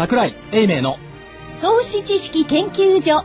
[0.00, 0.98] 桜井英明の
[1.60, 3.22] 投資知識研究所。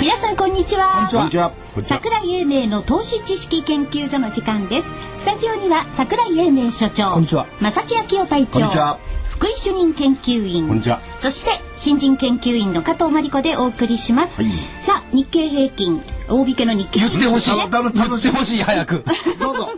[0.00, 1.08] 皆さんこんにちは。
[1.08, 1.52] こんにちは。
[1.84, 4.88] 桜井英明の投資知識研究所の時間です。
[5.18, 7.12] スタジオには桜井英明所長。
[7.12, 7.46] こんにちは。
[7.60, 8.52] 正木昭夫隊長。
[8.54, 8.98] こんにちは
[9.44, 10.66] 福井主任研究員。
[10.66, 11.02] こんにちは。
[11.18, 14.50] そして新人研究員の加藤真理子でお送りします、はい。
[14.80, 16.02] さあ日経平均。
[16.30, 17.50] 大引けの日経言ってほしい。
[17.52, 19.04] あ楽言ってほしい早く。
[19.38, 19.68] どうぞ。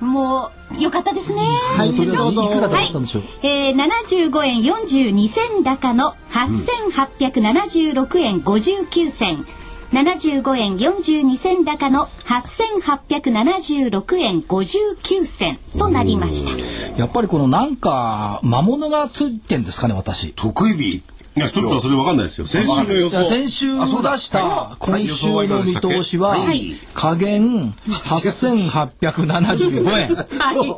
[0.00, 1.42] もうよかったですね。
[1.42, 1.92] はい。
[1.92, 2.44] どうぞ。
[2.44, 9.46] いくらだったんでしょう、えー、75円42銭高の8876円59銭、
[9.92, 16.52] 75円42銭高の8876円59銭となりました。
[16.96, 20.32] やっぱりこのなんか魔物がついてんですかね私。
[20.32, 21.02] 得意日。
[21.36, 22.46] いや、ちょっとそれわかんないですよ。
[22.46, 23.24] 先週の予想。
[23.24, 23.84] 先週出
[24.18, 26.74] した今週の見通しははい。
[26.94, 30.14] 加減8875円。
[30.14, 30.76] はい。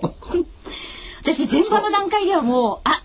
[1.22, 3.02] 私、前場の段階ではもう、あ、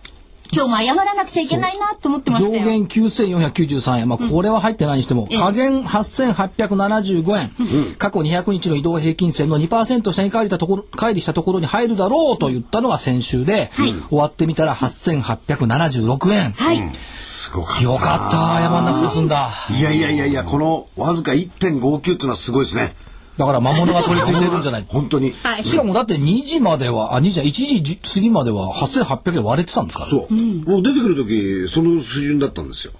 [0.52, 2.64] 今日も謝らなくちゃいけないなと思ってましたよ。
[2.64, 5.38] 上限9493円、まあ、これは入ってないにしても、ええ。
[5.38, 13.72] 下限8875円、過去200日の移動平均線の2%下に帰りたところ乖離したところに入るだろうと言ったのが先週で、
[14.10, 16.52] 終わってみたら8876円。
[16.52, 16.92] はい。
[17.10, 17.84] すごかった。
[17.84, 19.52] よかった、謝んなくて済んだ。
[19.78, 22.94] いやいやいやいやこのわずか1.59っていうのはすごいですね
[23.38, 24.86] だから魔物が取り付いてるんじゃない？
[24.90, 25.64] 本当にはい。
[25.64, 30.10] しかもだって2時までは、あ、2時、1時過ぎまでは8800円割れてたんですから。
[30.10, 32.94] そう、もう出てくる時その水準だったんですよ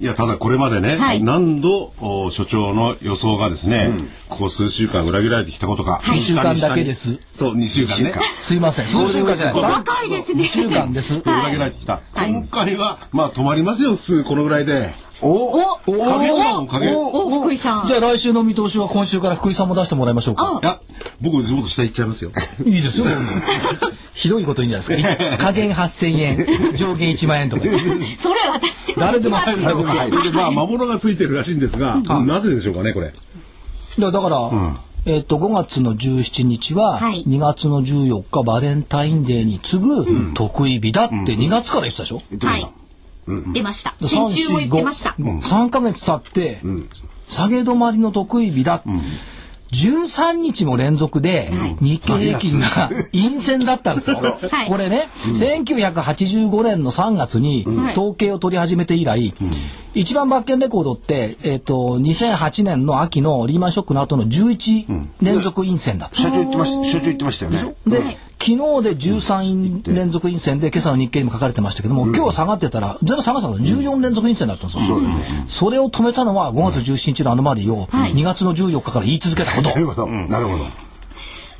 [0.00, 3.92] いや、ただこれまでね、はい何度、お所長の予想がですね、
[4.28, 6.02] ここ数週間裏切られてきたことか。
[6.12, 7.20] 二週間だけです。
[7.34, 8.12] そう、2週間ね。
[8.42, 8.86] すいません。
[8.86, 9.54] 数週間じゃない。
[9.54, 10.42] 若いですね。
[10.42, 11.14] 2週間です。
[11.24, 12.00] 裏切られてきた。
[12.12, 14.92] 今回は、まあ止まりますよ、普通このぐらいで。
[15.24, 16.92] おお加減だもん、加減。
[16.92, 17.86] いお、福井さん。
[17.86, 20.60] じゃあ来週の見通しは今週から福井さんも出してもらいましょうか。
[20.62, 20.80] や、
[21.20, 22.30] 僕、地元下行っちゃいますよ。
[22.64, 23.06] いいですよ。
[24.14, 25.38] ひどいこといいんじゃないですか。
[25.38, 26.46] 加減8000円、
[26.76, 27.62] 上限1万円とか。
[28.18, 30.22] それ私でも誰でも入るよ。
[30.22, 33.12] で、まあ、魔物がついてるらしいんですが、なぜでしょうかね、これ。
[33.98, 34.50] だから、
[35.06, 42.83] えっ、と、5月の17日は、はい2月の14日バレンタインデーに次ぐ得意日だって2月から言ってたでしょ、はい。
[43.26, 43.94] 出ました。
[44.00, 45.14] 先週も言ってました。
[45.18, 46.60] 3ヶ月経って、
[47.26, 48.82] 下げ止まりの得意日だ。
[49.72, 54.38] 13日も連続で日経平均が陰線だったんですよ。
[54.50, 54.68] はい。
[54.68, 59.34] これね、1985年の3月に統計を取り始めて以来、
[59.94, 66.16] 一番抜権レコードって、えっ、と、2008年の秋のリーマンショックの後の11連続陰線だった。
[66.16, 67.76] 社長言ってました社長言ってましたよね。
[67.86, 68.18] で、はい。
[68.44, 73.58] 昨日で13連続陰線で今朝の日経にも書かれてましたけども、今日下がってたら全部下がってたの。
[73.58, 75.00] 14連続陰線だったんですよ、
[75.46, 80.06] それを止めたのは5月17日のアノマリーを2月の14日から言い続けたこと、なるほど。
[80.06, 80.64] なるほど。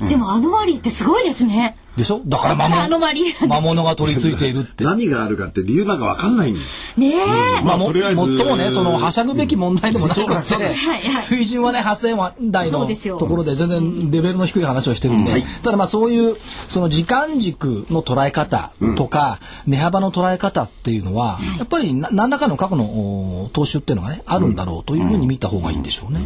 [0.07, 1.75] でもアノマリーってすごいですね。
[1.97, 2.21] でしょ？
[2.25, 2.99] だから魔物
[3.47, 4.83] 魔物が取り付いているって。
[4.83, 6.59] 何があるかって理由なんか分かんないね
[7.01, 7.63] え。
[7.63, 11.21] まあ、もとりあえずもっともね、その、はしゃぐべき問題でもなくて、はいはい。
[11.21, 13.17] 水準はね、8000円台のそうですよ。
[13.17, 26.19] ところで全然レベルの低い話をしてるんで、ただまあそういう、その時間軸の捉え方とか、値幅の捉え方っていうのは、やっぱりな何らかの過去のお投資っていうのがね、あるんだろうというふうに見た方がいいんでしょうね。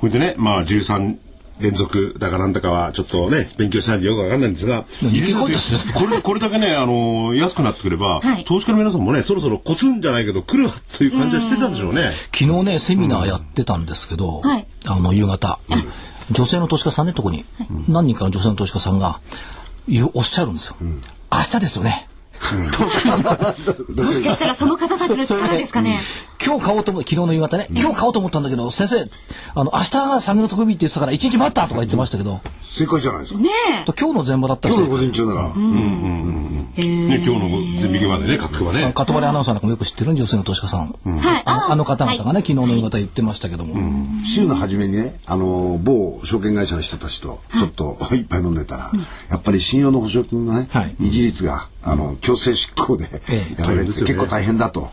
[0.00, 1.16] これでね、まあ、13
[1.60, 4.84] 連続だかなんだかは、ちょっとね、勉強しないんでよくわかんないんですが、
[5.94, 8.44] これ、これだけね、あの安くなってくれば、はい。
[8.44, 12.10] 投資家の皆さんもね、そろそろコツンじゃないけど、来るわという感じはしてたんでしょうね。
[12.34, 14.66] 昨日ね、セミナーやってたんですけど、はい。
[14.86, 15.58] あの、夕方、
[16.30, 17.44] 女性の投資家さんね、特に、
[17.88, 19.20] 何人かの女性の投資家さんが、
[19.88, 20.76] 言うおっしゃるんですよ。
[20.80, 22.08] 明日ですよね。
[24.02, 26.00] もしかしたらその方たちの力ですかね？
[26.44, 29.10] 今日買おうと思昨日の夕方ね、今日買おうと思ったんだけど、先生、
[29.54, 33.40] あの、明日が下げの特日って言ってたから、一日待ったとか言ってましたけど、正解じゃないですか。
[33.40, 33.48] ね
[33.98, 35.52] 今日の前場だったら今日の午前中なら、ね、
[36.76, 38.92] 今日の全右までね、各区はね。
[38.92, 40.94] かとばりアナウンサーなんかもよく知ってる女性の投資家さん。
[41.06, 41.10] え。
[41.10, 41.42] はい。
[41.46, 42.42] あの方々がね、はい。
[42.42, 43.74] 昨日の夕方言ってましたけども。
[44.24, 48.90] 週の初めにねあの某証券会社の人たちとちょっと 一杯飲んでたら、
[49.30, 50.94] やっぱり信用の保証金のね、はい。
[51.00, 53.62] 維持率があの強制執行でええ。
[53.62, 54.90] やられて結構大変だと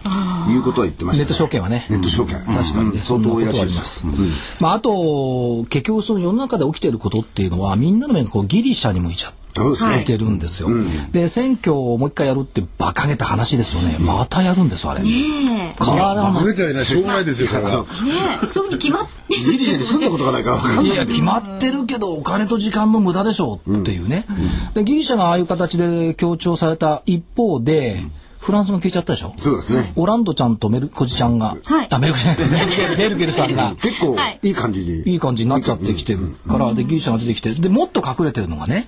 [0.47, 1.87] いうことは言ってました、ネット証券はね。
[1.89, 2.39] ネット証券。
[2.39, 2.99] 確かにね、うん。
[2.99, 4.01] 相当多いらしいです。
[4.01, 4.63] そんます。
[4.63, 9.42] まあ、あと、結局その世の中で起きていることっていうのは、みんなの目がこうギリシャに向いちゃって。
[9.55, 9.99] そうですね。
[9.99, 10.69] 見てるんですよ、
[11.11, 13.97] で選挙をもう一回やるって馬鹿げた話ですよね。
[13.99, 17.85] またやるんですあれ、ね変わらないバカみたいなしょうがないですよ、これは。
[18.01, 18.05] え。
[18.05, 18.11] ね
[18.43, 18.47] え。
[18.47, 19.13] そうに決まって。
[19.37, 24.25] ギリシャに住んだことがないから分かんないいや決まってるけどお金と時間の無駄でしょうっていうね、
[24.73, 28.03] でギリシャがああいう形で強調された一方で
[28.43, 29.33] フランスも消えちゃったでしょ？
[29.37, 29.93] そうですね。
[29.95, 31.87] オランドちゃんとメルコジちゃんが、はい。
[31.89, 33.75] あメルコジメルケルメルケルさんが。
[33.75, 34.39] 結構はい。
[34.43, 35.13] いい感じに。
[35.13, 38.87] いい感じになっちゃってきてるから、でギリシャが出てきてでもっと隠れてるのがね、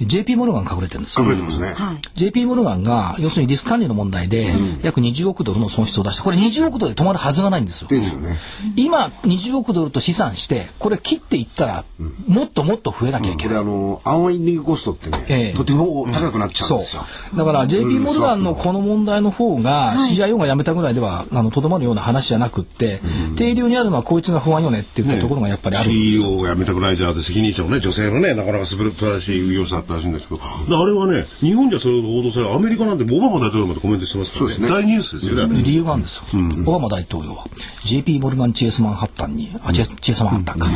[0.00, 1.24] JP モルガン隠れてるんですよ。
[1.24, 1.72] 隠れてますね。
[1.74, 1.96] はい。
[2.14, 6.22] JP モルガンが要するにリスク管理の問題で約20億ドルの損失を出した。
[6.22, 7.88] これ20億ドルで止まるはずがないんですよ。
[7.88, 8.36] ですよね。
[8.76, 11.84] 今20億ドルと試算してこれ切っていったら
[12.26, 13.54] もっともっと増えなきゃいけない。
[13.54, 15.52] これあの、アンワインディングコストってね、ええ。
[15.54, 17.02] とても高くなっちゃうんそうですよ。
[17.36, 23.00] だから JP モルガンのこの問題の方が CIO が辞めたぐらいではあのとどまるような話じゃなくって
[23.36, 26.22] 定量にあるのはこいつが不安よねって言ったところがやっぱりあるんですよ。
[26.24, 34.54] CEO が辞めたぐらいじゃで責任者もね女性のねなかなか素晴らしい運用者だったらしいんですけどあれはね日本じゃそれほど報道されアメリカなんてオバマ大統領までコメントしてますからね。
[34.54, 34.82] そうですね。
[34.82, 35.62] 大ニュースですよね。
[35.62, 36.24] 理由があるんですよ、
[36.66, 37.46] オバマ大統領は
[37.84, 40.68] JP モルガン・チェイスマンハッタンにあチェイスマンハッタンか、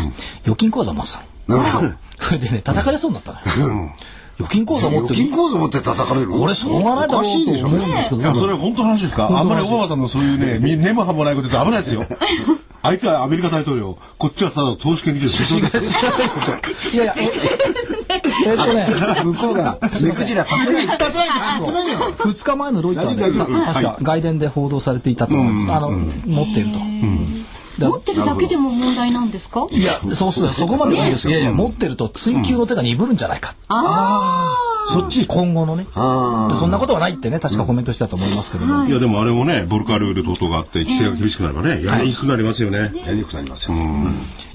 [0.43, 1.95] 預金口座持ってたの。
[2.19, 3.39] それ でね叩かれそうになったの
[3.85, 3.91] よ、
[4.39, 6.29] 預金口座持って預金口座持って叩かれる？
[6.29, 9.27] これしょうがないだろうと思うんですけどいやそれ本当の話ですか？
[9.29, 12.05] あんまりオバマさんのそういうねみ根も葉もないこと言うと危ないですよ。
[12.83, 13.99] 相手はアメリカ大統領。
[14.19, 17.23] こっちはただの投資研究所ですいやいやえ
[18.47, 18.87] えっとね
[19.25, 20.83] 向こうが目くじら立てない。
[20.87, 21.61] 立てないじゃん。
[21.63, 21.99] 立てないよ。
[22.17, 23.23] 2日前のロイターで
[23.65, 26.85] 確か外伝で報道されていたと思います、あの持っていると、だ
[27.79, 29.67] 持ってるだけでも問題なんですか？
[29.71, 33.55] いやそうするとそこまでいいんですいやいや持ってると追求の手が鈍るんじゃないか、
[34.89, 35.87] そっち今後のね。
[35.95, 38.91] そんなことはないってね確かコメントしてたと思いますけども、い。
[38.91, 42.79] やでもあれもねボルカルール等々があって規制が厳しくなればねやりにくくなりますよね。
[42.79, 42.83] あ。
[42.83, 43.77] やりにくくなりますよ。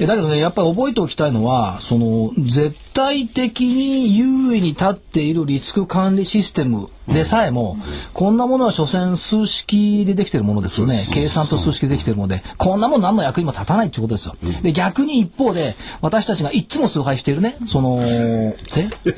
[0.08, 7.78] だけどねやっぱり覚えておきたいのはその絶対的に優位に立っているリスク管理システムでさえも、
[8.14, 11.04] こんなものは所詮数式でできてるものですよね。
[11.14, 12.44] 計算と数式でできてるので。
[12.58, 18.56] こんなもの何の役にも立たないってことですよ、で逆に一方で私たちがいつも崇拝しているねそのえ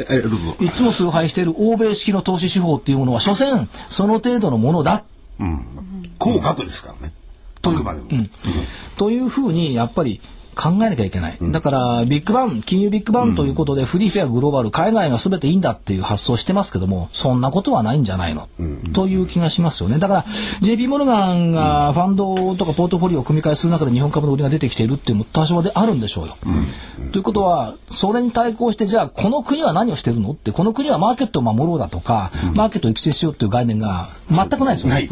[0.09, 0.19] え？
[0.21, 0.55] どうぞ。
[0.61, 5.03] いつも崇拝している欧米式の投資手法っていうものは所詮その程度のものだ。
[6.17, 7.13] 高額ですからね。
[7.65, 8.07] あくまでも。
[8.97, 10.21] というふうにやっぱり
[10.53, 11.37] 考えなきゃいけない。
[11.41, 18.47] だから、ビッグバン、金融ビッグバンということで、フリーフェアグローバル、海外が全ていいんだっていう発想をしてますけども、そんなことはないんじゃないの、
[18.93, 19.99] という気がしますよね。
[19.99, 20.25] だから、
[20.61, 26.37] JP モルガンがファンドとかポートフォリオを組み替えする中で日本株の売りが出てきているっていうのも多少であるんでしょうよ。
[27.11, 35.09] ということは、それに対抗して、じゃあ、この国は何をしてるのって、この国はマーケットを守ろうだとか、マーケットを育成しようっていう概念が全くないですよね。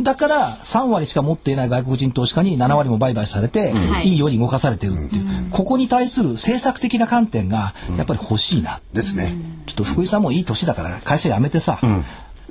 [0.00, 8.80] だから、3割しか持っていない外国人投資家に7割も売買されて、はいいいように動かされてるっていう、ここに対する政策的な観点がやっぱり欲しいな。
[8.92, 9.34] ですね。
[9.66, 11.78] ちょっと福井さんもいい年だから会社辞めてさ、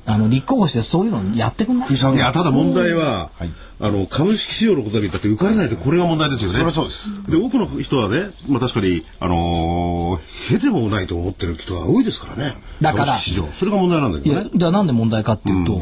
[0.06, 1.89] あの立候補してそういうのやってくんない？
[1.89, 3.31] いやただ問題は、
[3.80, 6.56] あの株式市場のことだけ言ったって受からないとこれが問題ですよね。
[6.56, 12.53] それはそうですで多くの人はね、まあ確かにあのー、へでもないと思ってる人が多いですからね。
[12.81, 14.45] だから株式市場それが問題なんだけいどね。
[14.45, 15.81] やじゃあなんで問題かっていうと、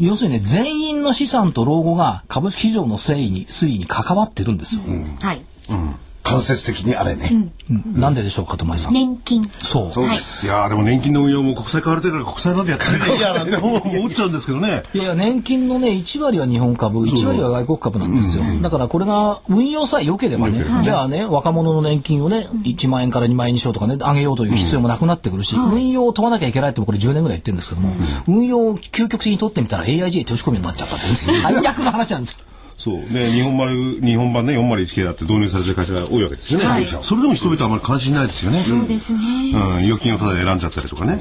[0.00, 4.82] 要するにね全員の資産と老後が株式市場の推移に推移に関わってるんですよ。
[5.20, 5.44] はい。
[6.22, 7.30] 間接的にあれね。
[7.32, 7.52] うん
[8.00, 8.92] なんででしょうか友井さん。
[8.92, 9.44] 年金。
[9.44, 10.46] そうそうです。
[10.46, 14.82] いやーでも年金の運用も国債買われてるから国債なんでやってるいやなんて思っちゃうんですけどね。
[14.92, 18.44] いやいや、年金のね、1割は日本株、1割は外国株なんですよ。
[18.60, 27.92] だからこれが運用さえ良ければね、じゃあね、若者の年金をね、1万円から2万円にしようとかね、上げようという必要もなくなってくるし、運用を問わなきゃいけないってこれ10年ぐらい言ってるんですけども、
[28.26, 32.38] 運用を究極的に取ってみたら手押し込みになっちゃったっていうね、最悪の話なんですよ。
[32.80, 36.66] そうね日本丸日本版ね401系だって導入されてる会社が多いわけですよね。
[36.66, 38.58] はいそれでも人々はあまり関心ないですよね。
[38.58, 39.18] そうですね。
[39.52, 41.20] うん、預金をただで選んじゃったりとかね。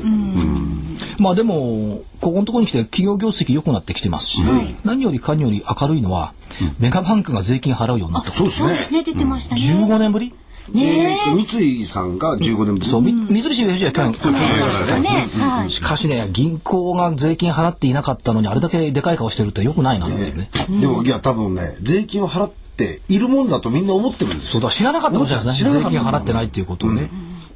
[1.18, 4.42] まあでも、ここのところに来て企業業績良くなってきてますし、
[4.86, 6.34] 何よりかにより明るいのは、
[6.80, 8.38] メガバンクが税金払うようになったこと。
[8.38, 8.70] そうですね。
[8.70, 9.04] そうですね。
[9.04, 9.62] 出てましたね。
[9.62, 10.34] 15年ぶり
[10.76, 12.86] えー三井さんが15年ぶり。
[12.86, 15.30] そう、み三菱 UFJ は去年、去年したね。
[15.40, 15.72] はい。
[15.72, 20.50] しかしね、銀行が税金払っていなかったのに、あれだけでかい顔してるってよくないなっていうね。
[20.70, 24.60] でも、いや、多分ね、税金を払っているもんだとみんな思ってるんですよ。
[24.60, 25.72] そうだ、知らなかったかもしれないですね。
[25.72, 27.10] 税金払ってないっていうことをね。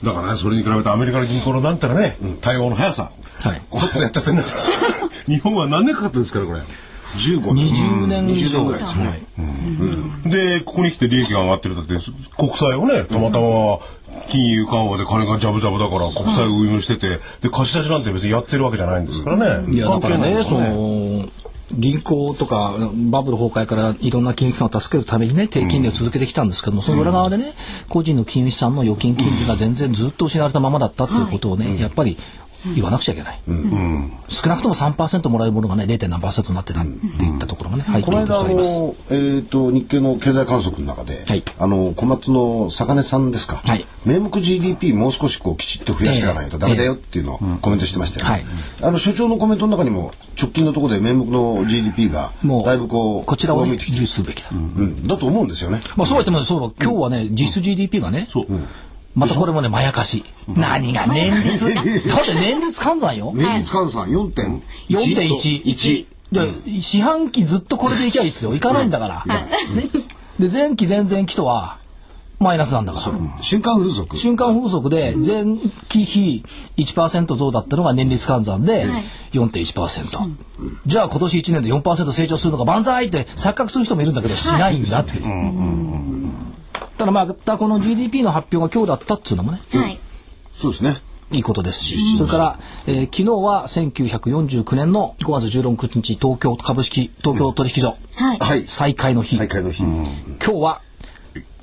[0.04, 3.12] だからね、それに比べてアメリカの銀行のなんたらね、対応の速さ。
[3.42, 3.62] はい。
[3.70, 4.64] こうやってやっちゃってんだから。
[5.34, 6.60] 日本は何年かかってるんですから、これ。
[7.18, 7.68] 15年。
[7.68, 9.22] 20年以20上年ぐらいですよね。
[10.26, 11.96] で、ここに来て利益が上がってるだって、
[12.38, 13.80] 国債をね、たまたま
[14.30, 19.74] 金融緩和で金がジャブジャブだから国債を運用してて、で、貸し出しなんて別にやってるわけじゃないんですからね。
[19.74, 21.30] いや、だからね、その、
[21.76, 22.74] 銀行とか
[23.10, 27.54] バブル崩壊からいろんな金融機関を助けるためにね低金利を続けてきたんですけども、その裏側でね
[27.90, 32.18] 個人の金融資産の預金金利が全然ずっと失われたままだったっていうことをね、やっぱり
[32.76, 33.40] 言わなくちゃいけない。
[34.30, 36.08] 少なくとも3%もらえるものがね、0.
[36.08, 38.44] 何パーセントになってたっていったところがね、入ってこの間。
[38.44, 41.44] の、えっ、と日経の経済観測の中で、はい。
[41.60, 43.86] あの小松の坂根さんですか、はい。
[44.06, 48.32] 名目 GDP もう少しこうきちっと増やしていかないとええダメだよっていうのをコメントしてましたよね。
[48.32, 48.46] はい。
[48.82, 54.50] あの所長のコメントの中にも直近のところで名目の GDP がもう、だいぶこうこちらをね、重視すべきだ。
[54.52, 55.80] うん、だと思うんですよね。
[55.96, 58.28] まあそうやってもそうだ今日はね、実質 GDP がね、
[59.16, 60.24] またこれもね、まやかし。
[60.48, 61.86] 何が年率 だっ
[62.26, 63.32] て年率換算よ。
[63.36, 65.64] 年率換算4.1 4.1。
[65.64, 68.56] 1で、四半期ずっとこれでいきゃいいっすよ。
[68.56, 69.36] いかないんだから。
[69.36, 69.48] ね
[70.40, 71.78] で、前期前々期とは、
[72.40, 73.42] マイナスなんだから。
[73.42, 76.44] 瞬間風速瞬間風速で前期比
[76.78, 78.86] 1%増だったのが年率換算で
[79.32, 80.36] 4.1%。
[80.86, 86.53] じゃあ今年1年で4%成長するのが万歳って錯覚する人もいるんだけどしないんだっていう。
[86.98, 90.00] ただまあ、この GDP の発表が今日だったっつうのもね、はい。
[90.56, 91.02] そうですね。
[91.32, 98.38] いいことですし、それから、えー昨日は1949年の5月16日東京株式、東京取引所、はい。
[98.38, 98.62] はい。
[98.62, 99.38] 再開の日。
[99.38, 99.84] 再開の日。
[99.84, 100.82] 今日は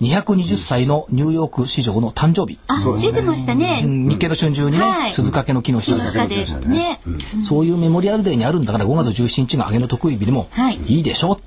[0.00, 2.58] 220歳のニューヨーク市場の誕生日。
[2.66, 3.82] あ、出てましたね。
[3.84, 6.44] うん日経の春秋にね、はい鈴掛の木の下で。
[6.68, 7.00] ね。
[7.46, 11.40] そういうメモリアルデーにあるんだから5月17日が上げの得意日でもはいいいでしょ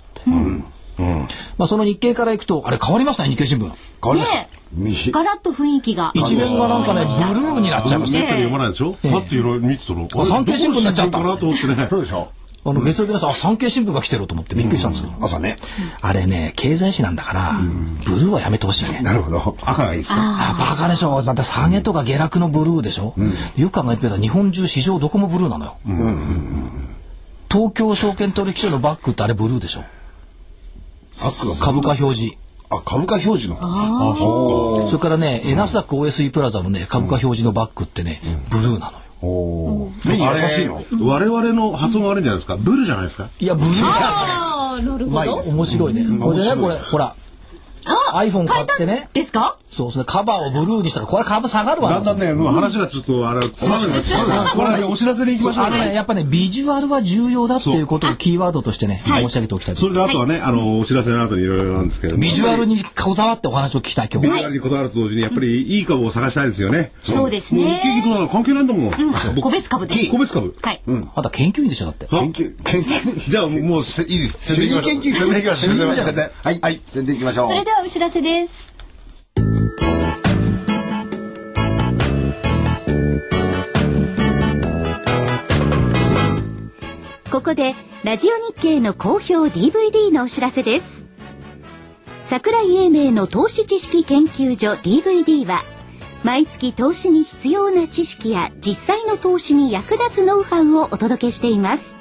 [0.98, 3.62] まあその日経からいくと、あれ変わりましたね、日経新聞。
[3.62, 3.72] 変
[4.02, 4.48] わりました
[5.12, 6.12] ガラッと雰囲気が。
[6.16, 8.28] 一面がなんかね、ブルーになっちゃいましたね。
[8.28, 8.94] 読まないでしょ？
[9.02, 11.88] パッといろいろ見てたら、あ産経新聞になっちゃったかなと思ってね。
[11.90, 12.32] そうでしょ
[12.66, 15.14] あの月曜日の朝、あ産経新聞が来てると思ってびっくりしたんですけど。
[15.24, 15.58] 朝ね。
[16.02, 17.60] あれね、経済誌なんだから、
[18.06, 19.02] ブルーはやめてほしいね。
[19.02, 19.58] なるほど。
[19.62, 21.22] 赤がいいですかあ、バカでしょ。
[21.22, 23.14] だって下げとか下落のブルーでしょ。
[23.58, 25.78] よく考えてみたら日本中市場どこもブルーなのよ。
[27.52, 29.84] 東京証券取引所のバッグってあれブルーでしょ。
[31.60, 32.36] 株価表示。
[32.70, 33.58] あ、株価表示の。
[33.62, 39.04] あ、そそれからね、えナスダック OSE プラザのね、株価表示のバッグってね、ブルーなのよ。
[39.22, 40.80] おー目に優しいの？
[40.80, 41.06] うか。
[41.06, 42.58] 我々の発音が悪いんじゃないですか？
[42.58, 43.30] ブルじゃないですか？
[43.40, 43.88] いや、ブルーだ。
[43.90, 45.36] ああ、なるほど。
[45.56, 46.04] 面白いね。
[46.20, 47.16] これでね、これ、ほら、あ
[48.14, 49.10] iPhone 買ってね。
[49.14, 49.58] ですか？
[49.72, 51.90] そう、それカバーをブルーにしたら、これ株下がるわ。
[51.90, 62.22] だんだんね、もう話がちょっと、あれ、つまんなくなってきたこれ、お知らせに行きましょうあのね、やっぱね、ビジュアルは重要だっていうことをキーワードとしてね、申し上げておきたいとそれであとはね、あの、お知らせの後にいろいろなんですけれども。
[62.22, 64.34] ビジュアルにこだわってお話を聞きたい、今日は。
[64.36, 66.92] ビジュアルにこだわると同時に、やっぱりいい株を探したいですよね。
[67.04, 68.92] そうですねもう日経となんか関係ないんだもん。
[69.36, 70.12] 僕個別株です。
[70.12, 70.56] 個別株。
[70.62, 70.82] はい。
[70.88, 72.06] あんた研究員でしょ、だって。
[72.06, 73.32] 研究、研究。
[73.32, 74.54] じゃあ、もうせ、いいです。
[74.54, 76.16] 主任研究員宣伝行きましょう。
[76.44, 76.60] はい。
[76.60, 76.80] はい。
[76.86, 77.50] 宣伝行きましょう。
[77.50, 78.72] それではお知らせです。
[87.32, 91.04] ここでラジオ日経の好評 DVD のお知らせです
[92.26, 95.64] 桜井英明の投資知識研究所 DVD は
[96.24, 101.96] 毎月投資に必要な知識や実際の投資に役立つノウハウをお届けしています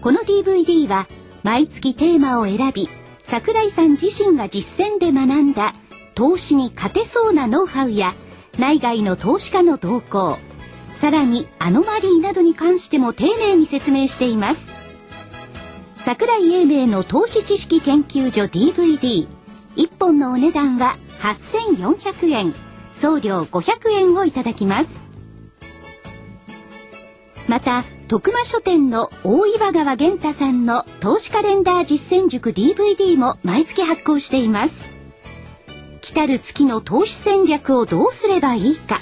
[0.00, 1.06] この DVD は
[1.44, 2.88] 毎月テーマを選び
[3.30, 5.72] 桜井さん自身が実践で学んだ
[6.16, 8.12] 投資に勝てそうなノウハウや
[8.58, 10.36] 内外の投資家の動向
[10.94, 14.66] さらにアノマリーなどに関しても丁寧に説明しています。
[15.98, 19.28] 桜井英明の投資知識研究所 DVD1
[19.96, 22.52] 本のお値段は8400円
[22.96, 24.99] 送料500円をいただきます。
[27.50, 34.88] また徳間書店の大岩川源太さんの投資カレンダー実践塾 DVD も毎月発行しています。
[36.00, 39.00] 来たる月の投資戦略をどうすればいいか。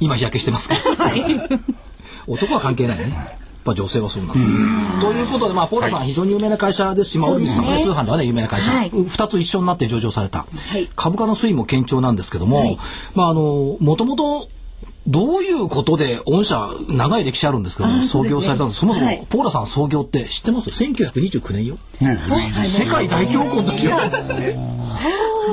[0.00, 0.74] 今日焼けしてますか？
[0.74, 1.12] ら
[2.28, 5.00] 男は関係ないねぱ女性はそうなんだ。
[5.02, 8.90] ということで、まあ、ポーラさん、非常に有名な会社ですし、まあ、オルビスさんもね通販ではね、有名な会社、はい。
[8.90, 10.46] 二つ一緒になって上場された、
[10.78, 10.88] い。
[10.94, 12.78] 株価の推移も堅調なんですけども、はい。
[13.14, 14.48] まあ、あの、もともと、
[15.08, 18.80] どういうことで、御社、長い歴史あるんですけども、創業されたんです。
[18.80, 19.26] そもそも、はい。
[19.28, 21.76] ポーラさん創業って知ってます ?1929 年よ。
[22.64, 23.96] 世界大恐慌の時よ。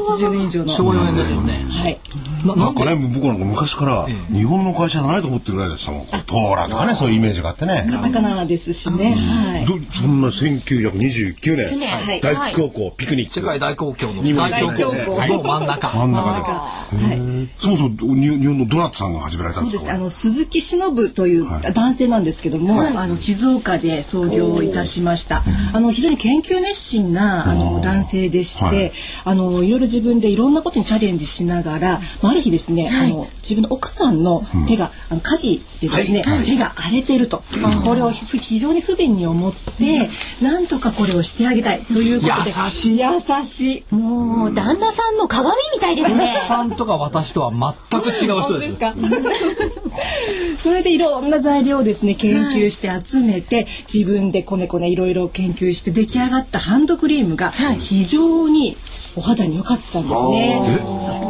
[0.04, 0.72] 80年以上の。
[0.72, 1.66] 昭和4年ですよね。
[1.70, 2.00] はい。
[2.46, 6.06] ななんかね、僕なんか昔から日本の会社じゃないと思ってるぐらいでしたもん。
[6.26, 7.88] ポーラとかね、そういうイメージがあってね。
[7.90, 9.16] カタカナですしね。
[9.16, 9.66] はい。
[9.66, 13.34] どそんな1929年、はい大恐慌、ピクニック。
[13.34, 15.90] 世界大恐慌の日本大恐慌の真ん中。
[15.90, 17.06] 真ん中で。
[17.06, 17.33] はい。
[17.58, 21.74] そもそも日日本のドナッツさんが始められたんそうですかあの鈴木忍というはい。
[21.74, 25.44] 男性なんですけども、あの静岡で創業いたしました。
[25.74, 28.92] あの非常に研究熱心なあの男性でして、はい。
[29.26, 37.44] あのいろいろ自分でいろんなことにチャレンジしながら、まあある日ですね、あの自分の奥さんの手が、あの家事でですね、手が荒れていると、
[37.84, 40.10] これをひ非常に不便に思って、
[40.42, 43.00] なんとかこれをしてあげたいということで、優しい。
[43.00, 43.96] 優しい。
[43.96, 46.36] もう旦那さんの鏡みたいですね。
[46.48, 47.52] さんとか私とは
[47.90, 48.80] 全く違う人です。
[48.80, 48.94] か？
[50.60, 58.78] それでいろんな材料をですね研究して集めて、自分でこねこねいろいろ研究して出来上がったハンドクリームが非常に
[59.16, 60.62] お肌に良かったんですね。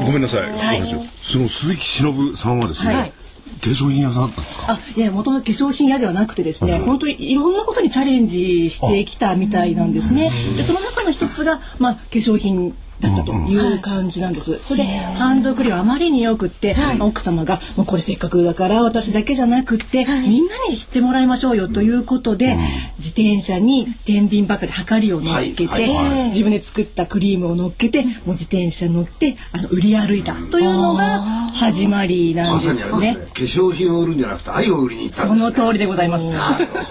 [0.05, 0.43] ごめんなさい。
[0.43, 3.13] そうなんですよその鈴木忍さんはですね、はい
[3.61, 4.73] 化粧品屋さんだったんですか？
[4.73, 10.29] あいやもともと化粧品屋ではなくてですね、本当にいろんなことにチャレンジしてきたみたいなんですね。
[10.57, 14.57] でその中の一つが、まあ、化粧品だったという感じなんです。
[14.59, 22.57] それでハンドクリームあまりによくって、まあ奥様がもうこれせっかくだから私だけじゃなくって、みんなに知ってもらいましょうよということで、
[22.97, 25.93] 自転車に天秤ばかりはかりを乗っけて、はい。
[25.93, 26.29] はい。
[26.29, 31.19] 自分で作ったクリームを乗っけてもう自転車乗ってあの売り歩いたというのが
[31.53, 32.71] 始まりなんですね。
[32.71, 33.33] あれです。
[33.33, 33.33] ね。
[33.33, 35.55] 化粧品を売るんじゃなくて愛を売りに行ったんですね。
[35.55, 36.31] その通りでございます。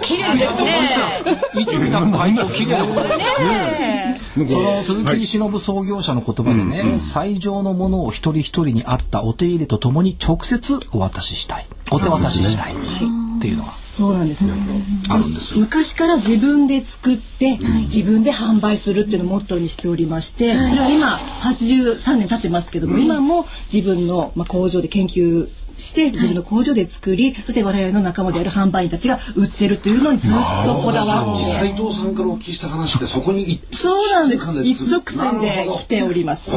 [0.01, 0.97] 綺麗ですね。
[1.59, 3.25] 一部な会長綺麗なことでね
[3.79, 4.23] え。
[4.35, 11.65] その鈴木忍創業者の言葉でね、最上のものを一人一人に合ったお手入れとともに直接お渡ししたい。
[11.91, 12.73] お手渡ししたい。
[12.73, 13.71] っていうのが。
[13.71, 14.47] そうなんです。
[14.47, 14.53] よ。
[15.09, 15.55] あるんです。
[15.55, 15.61] よ。
[15.61, 31.43] 昔から自分で作って、自分で販売するっていうのをモットーにしておりまして、それは今83年経ってますけども、今も自分のまあ工場で研究して自分の工場で作り、そして我々の仲間である販売員たちが売ってるというのにずっとこだわって。
[31.45, 34.51] 斉藤さんからお聞きした話でそこに一そうなんです。
[34.63, 36.51] 一直線で来ております。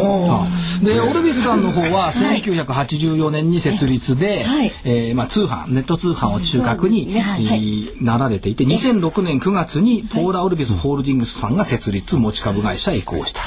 [0.83, 4.73] で、オルビスさんの方は1984年に設立で、はい。
[4.85, 7.47] えーまあ、通販、ネット通販を中核に、はい。
[7.47, 13.43] えーなられていて、2006年9月にポーラ・オルビスホールディングスさんが設立、持ち株会社へ移行した。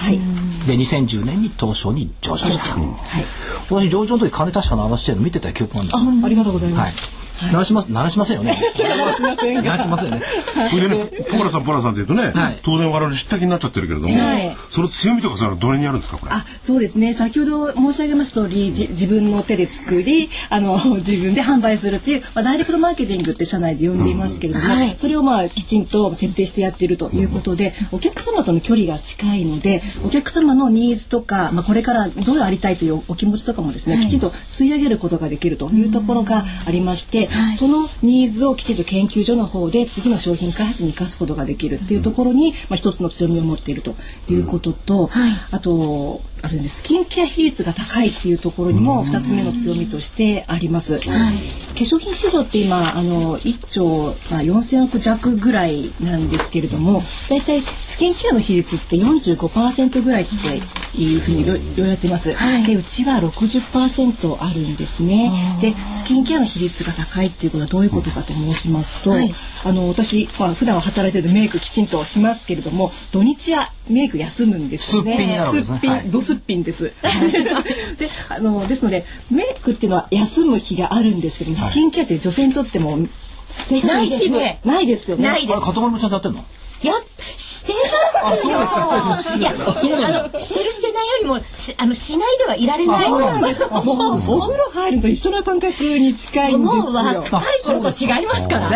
[0.68, 2.76] で、2010年に東証に上場した。
[3.70, 6.00] 私、上場の時金確か鳴らしてるの見てた記憶なんですよ。
[6.26, 7.19] ありがとうございまはいす。。
[7.52, 8.58] 鳴らします、鳴らしませんよね。
[8.78, 9.56] 鳴らしません。
[9.56, 10.22] が鳴らしませんよね。
[10.70, 12.60] それでね、ポラさん、ポラさんって言うとね、はい。
[12.64, 16.32] 当然我々知った気になっちゃってるけれども、はいその強みとかそういうのはどの辺にあるんですか、これ？
[16.32, 17.14] あそうですね。
[17.14, 24.96] 先ほど申し上げました通りじ自分の手で作りあの自分で販売するっていう、まあ、ダイレクトマーケティングって社内で呼んでいますけれども、はい。
[24.98, 43.96] それをまあきちんと徹底してやっているということで、お客様との距離が近いのでお客様のニーズとか、まあ、これからどうありたいというお気持ちとかもですね、きちんと吸い上げることができるというところがありまして、そのニーズをきちんと研究所の方で次の商品開発に生かすことができるっていうところに、まあ、一つの強みを持っていると
[44.30, 45.10] いうことと、
[45.52, 51.00] あとあれですスキンケア比率が高いっていうところにも二つ目の強みとしてあります。
[51.00, 51.06] 化
[51.86, 61.44] 粧品市場って今あの1兆、まあ、4000億弱ぐらいなんですけれどもだいたいスキンケアの比率って45%ぐらいっていうふうに
[61.76, 62.36] 言われてます。
[62.66, 65.32] でうちは60%あるんですね。
[65.62, 69.14] でスキンケアの比率が高いっていうことはどういうことかと申しますと、
[69.66, 75.14] あの私、まあ、普段は働いてるメイクきちんとしますけれども土日はメイク休むんですよね。
[75.14, 76.94] すっぴんになるわけですっぴんはいドすっぴんです。
[77.98, 82.98] で、あのですのでメイクっていうのは休む日があるんですけども、スキンケアって女性にとっても
[83.66, 85.24] 生活の一部ないですねないですよね。
[85.24, 85.74] ないですあれ、。
[85.74, 86.46] 塊もちゃんとやってんの？
[86.88, 86.94] や、
[87.38, 87.80] してる
[88.24, 89.36] あ、そうですか、失礼しました。
[89.36, 93.06] いや、あの、してるしてないよりも、しあの、しないではいられない。
[93.06, 93.70] そうなんです。
[93.70, 96.82] もうお風呂入ると一緒な感覚に近いんですよ。
[96.82, 98.70] もう若い頃と違いますから。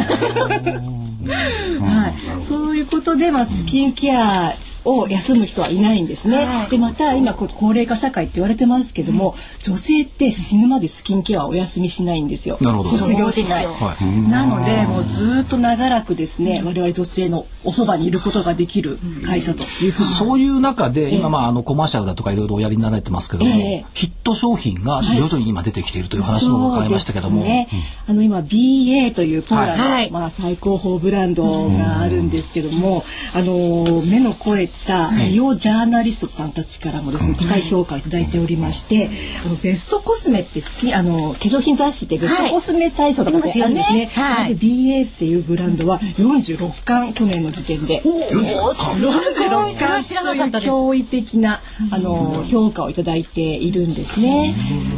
[1.23, 4.53] はい、そういうことで、まあ、スキンケア
[4.85, 6.45] を休む人はいないんですね。
[6.45, 12.57] はい、でまた今高齢化社会って言われてますけども、女性って死ぬまでスキンケアをお休みしないんですよ。
[12.61, 12.89] なるほど。
[12.89, 13.65] 卒業しない。
[13.65, 20.07] はい、なのでもうずっと長らくですね我々女性のおそばにいることができる会社というふうに。
[20.07, 27.43] そういう中で今まああのコマーシャルだとかいろいろおやりになられてますけども、えー、ヒット商品が徐々に今出てきているという話も伺いましたけども。
[27.43, 27.67] ね、
[28.07, 33.03] あの今 BA というポーランド、はい、まあ最高峰ブランドがあるんですけども、
[33.35, 39.09] あの目の肥えた美容ジャーナリストさんたちからもですね高い評価をいただいておりまして、
[39.45, 44.09] あのベストコスメって好きあの化粧品雑誌でベストコスメ大賞とかであるんですね。
[44.13, 54.53] はい、で BA っていうブランドは46巻去年の時点で46巻という驚異的なあの評価をいただいているんですね。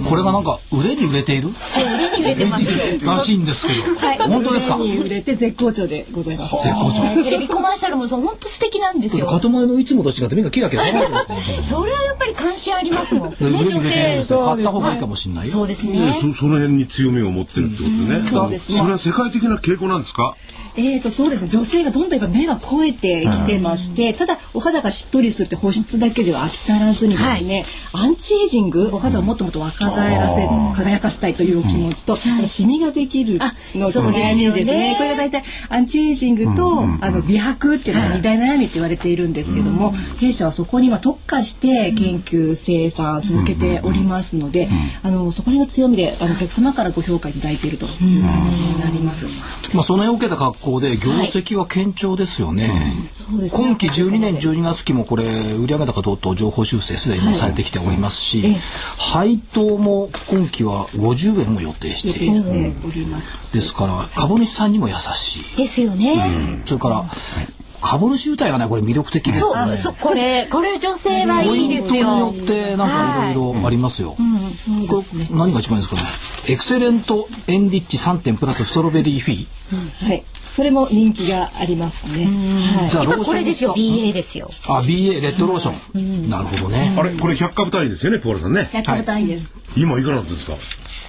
[0.10, 1.52] これがなんか売れに売れている？
[1.54, 3.96] そう売れに売れてますらしいんですけど。
[4.00, 4.78] はい、本当ですか？
[4.78, 6.56] 売れに売れて絶好調でございます。
[6.64, 7.24] 絶好調。
[7.24, 9.26] テレビコマーシャルもそう本当素敵なんですよ。
[9.66, 10.84] 塊のいつもと違って目がキラキラ
[11.64, 13.30] それはやっぱり関心ありますもん。
[13.30, 16.18] ね、 女性買った方がいいかもしれないそうですね。
[16.22, 18.30] そその辺に強みを持ってるってことね。
[18.30, 18.80] そうですね。
[18.80, 20.36] それは世界的な傾向なんですか？
[20.78, 21.50] えーとそうですね。
[21.50, 33.40] 女性がどんどん今目が肥えてきてまして、ただお肌がしっとりするって保湿だけでは飽き足らずにですね、はい、アンチエイジングお肌をもっともっと若返らせ輝かせたいというお気持ちと、うん、シミができる
[33.74, 44.70] のと悩みですね、これが大体アンチエイジングと、あの美白っていうのが二大悩みって言われているんですけども、弊社はそこには特化して研究生産を続けておりますので、
[45.04, 47.90] あのそこら辺の強みであのお客様からご評価いただいているとい
[48.22, 49.26] う感じになります。
[49.74, 52.68] まあその辺を受けた格好で業績は堅調ですよね。
[52.68, 58.62] はい、今期12年12月期もこれ売上高等々情報修正すでにされてきておりますし、はい、
[58.98, 62.10] 配当も今期は50円も予定して
[62.86, 63.54] おります。
[63.54, 65.58] ですから株主さんにも優しい。
[65.58, 66.14] ですよね。
[66.14, 67.06] うん、それから、
[67.86, 69.78] 株主優待がねこれ魅力的ですよね。
[69.78, 72.14] そうこれこれ女性はいいですよ。
[72.14, 74.16] によってなんかいろいろありますよ。
[74.90, 76.08] これ何が一番いいですかね？
[76.50, 80.08] エクセレントエンリッチ3点プラスストロベリーフィー。
[80.08, 80.24] はい。
[80.48, 82.26] それも人気がありますね。
[82.26, 83.74] はい、じゃあこれですよ。
[83.76, 84.50] BA ですよ。
[84.68, 86.30] あ BA レッドローション。
[86.30, 86.96] なるほどね。
[86.98, 88.70] あれこれ100株単位ですよねポーラさんね。
[88.72, 89.54] 100株単位です。
[89.76, 90.54] 今いくらなんですか？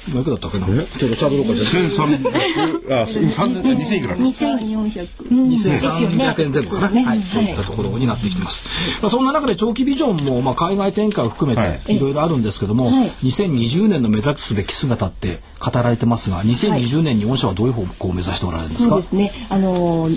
[0.09, 0.67] いくらだったっけな。
[0.67, 1.65] ちょっとチャートどこかじゃ。
[1.65, 4.15] 千三百あ千三二千いくら。
[4.15, 5.07] 二千四百。
[5.31, 7.03] 二千三百円前後かな。
[7.03, 7.21] はい。
[7.21, 8.65] そういったところになってきてます。
[9.03, 12.91] まあそんな中で長期ビジョンもまあ海外展開を含めていろいろあるんですけども、
[13.23, 18.91] 二千二十年の目指すべき姿って語られてますが、二千二十年に御社はどういう方向を目指しておられるんですか？
[18.91, 19.33] そうですね。
[19.51, 20.09] あの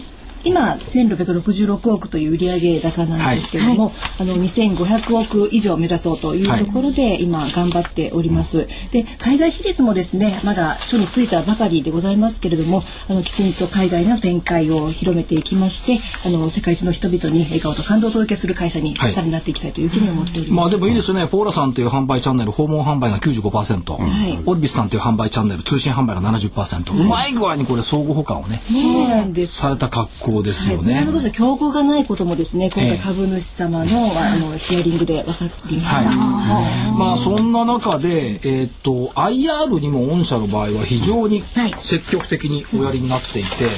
[0.44, 8.68] 今1666億という売上高なんですけれども、はい、あの2500億以上目指そうというところで今頑張っております。
[8.92, 20.52] で海外比率もですねまだ書についたばかりでございますけれどもあのきちんと海外の展開を広めていきましてあの世界一の人々に笑顔と感動をお届けする会社にさらになっていきたいというふうに思っております。
[20.52, 21.28] まあでもいいですね。
[21.28, 29.58] ポーラさんという販売チャンネル訪問販売が95%、はい、オルビスさんという販売チャンネル通信販売が70%、うまい具合にこれ相互補完をね、そうなんです。
[29.58, 30.96] された格好好ですよね。
[30.96, 36.10] はい、ブ競合がないこともですね、今回株主様の、えー、あのヒアリングで分かりました。
[36.10, 43.74] はい、まあそんな中で、えっ、ー、と IR にも御社の場合は非常に積極的におやりになっていて、はい、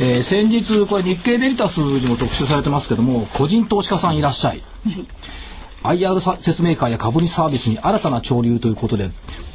[0.00, 4.62] えー、先日これ日経ベリタスにも特集されてますけども、個人投資家さんいらっしゃい。
[5.82, 9.10] はい、IR 説明会や株主サービスに新たな潮流ということで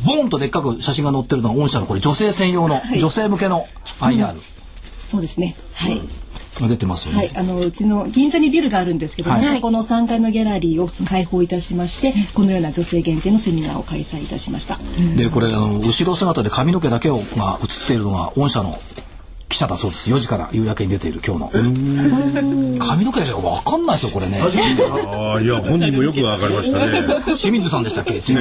[0.06, 3.66] ボンとでっかく写真が載ってるのは御社のこれ女性専用の、女性向けの
[4.00, 4.42] IR、うん、
[5.08, 5.56] そうですね。
[5.74, 6.04] はい、が
[6.60, 7.18] 出てますよね。
[7.20, 14.80] はい、あのうちの銀座にビルがあるんですけども、はい、そこの3階のギャラリーを開放いたしまして、このような女性限定のセミナーを開催いたしました。
[15.16, 18.80] で、これあの後ろ姿で髪の毛だけをが映っているのが御社の
[19.50, 20.10] 記者だそうです。
[20.10, 22.80] 4時から夕焼けに出ている今日の。
[22.80, 24.42] 髪の毛じゃわかんないですよこれね。
[24.42, 27.22] ああいや本人もよくわかりましたね。
[27.38, 28.14] 清水さんでしたっけ？
[28.14, 28.36] ね、いや、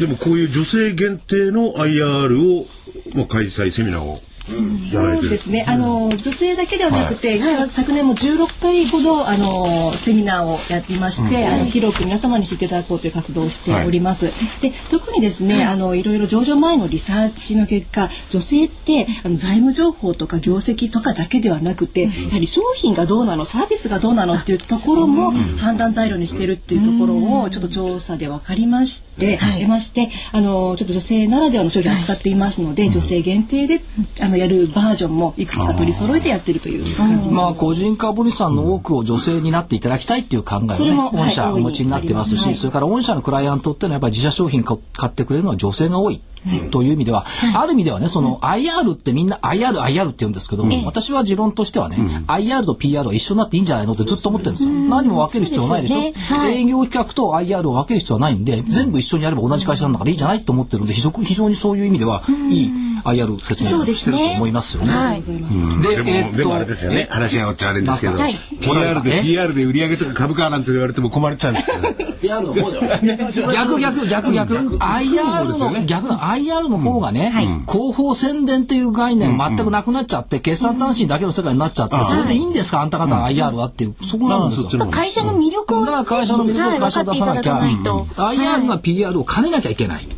[0.00, 2.66] でもこういう女性限定の IR を
[3.14, 5.64] まあ開催セミナーをそうですね。
[5.66, 14.26] あの女性だけではなくて、はい、昨年も16回ほどあのセミナーをやっていまして、うん、あの広く皆様に知っていただこうという活動をしております。
[14.26, 33.80] はい、で特にですね、あのいろいろ上場前のリサーチの結果、女性ってあの財務情報とか業績とかだけではなくて、うん、やはり商品がどうなの、サービスがどうなのっていうところも判断材料にしてるっていうところをちょっと調査で分かりまして、はい、出まして、あのちょっと女性ならではの商品を扱っていますので、女性限定で
[34.20, 46.20] あののやるバージョンもいくつか取り揃えてやってるという感じまあ個人株主さんの多くを女性になっていただきたいっていう考えをね、御社お持ちになってますし、それから御社のクライアントっていうのはやっぱり自社商品買ってくれるのは女性が多い。
[46.70, 54.70] という意味では、ある意味ではねその IR ってみんな IR IR って言うんですけど、私は持論としてはね、IR と PR は一緒になっていいんじゃないのってずっと思ってるんですよ。
[54.70, 56.00] 何も分ける必要ないでしょ。
[56.00, 56.12] ね。
[56.12, 56.62] はい。
[56.62, 62.70] 営業企画と IR を分ける必要はないんで、全部一緒にやれば同じ会社なんだからいいじゃないと思ってるんで、非常非常にそういう意味では、いい
[63.04, 64.90] IR 説明をしてると思いますよね。
[64.90, 65.22] はい。
[65.22, 67.08] ででも、でもあれですよね。
[67.10, 68.34] 話がおっちゃ悪いんですけど、はい。
[68.60, 71.80] PR で、え？PR で売上とか株価なんて言われても困っちゃうんですよ。
[71.80, 72.13] ね。
[72.24, 74.54] PR の方では逆逆逆逆。
[74.78, 77.32] IR の逆の IR の方がね、
[77.70, 82.80] 広報宣伝っていう概念全くなくなっちゃって、決算単身だけの世界になっちゃって、それでいいんですか？
[82.80, 84.70] あんた方の IR はっていう、そこなんですよ。
[84.78, 88.60] まあ会社の魅力をだから会社の魅力を会社を出さなきゃ、はい分かっていただかないと。
[88.62, 90.08] IR が PR を兼ねなきゃいけない。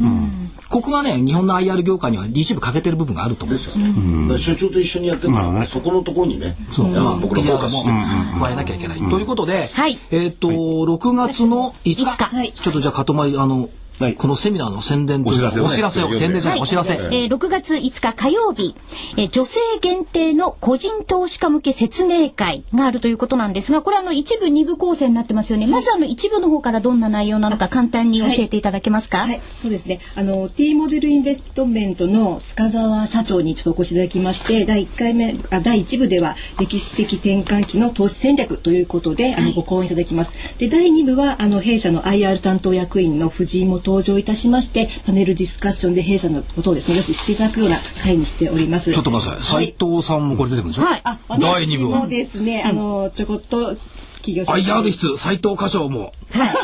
[0.77, 3.87] ここがね、日本の IR 業界には一部欠けてる部分があると思うんですよ。
[3.87, 6.89] だから所長と一緒にやってるから、そこのところにね、そう。
[6.89, 7.89] まあ僕らフォーカスして。
[7.89, 8.21] るんですよ。
[8.39, 8.99] 加えなきゃいけない。
[8.99, 9.99] ということで、はい。
[10.11, 12.53] えっ、と、6月の5日、5日はい。
[12.53, 16.95] ちょっとじゃあ、かとまり、あの、はいこのセミナーの宣伝というかお知らせをねお知らせを、宣伝じゃない、お知らせ。
[16.95, 18.75] えー6月5日火曜日、
[19.17, 25.67] えー女性限定の個人投資家向け説明会があるということなんですが、これあの一部二部構成になってますよね。
[25.67, 29.19] まずあの一部の方からどんな内容なのか簡単に教えていただけますか？
[29.21, 30.01] はい、そうですね。
[30.15, 40.35] あの T モデルインベストメントの塚澤社長にちょっとお越しいただきまして、第1回目あ第1部では歴史的転換期の投資戦略ということで、あのご講演いただきます。
[40.59, 48.92] で第2部はあの弊社の IR 担当役員の藤井も登場いたしまして、パネルディスカッションで弊社のことをですねよく知っていただくような会にしております。
[48.92, 49.57] ちょっと待ってください。
[49.57, 52.09] はい斉藤さんもこれ出てくるんでしょはいあ、第2部は私も。
[52.09, 53.77] ですね、あのちょこっと
[54.16, 56.12] 企業 IR 室、斉藤課長も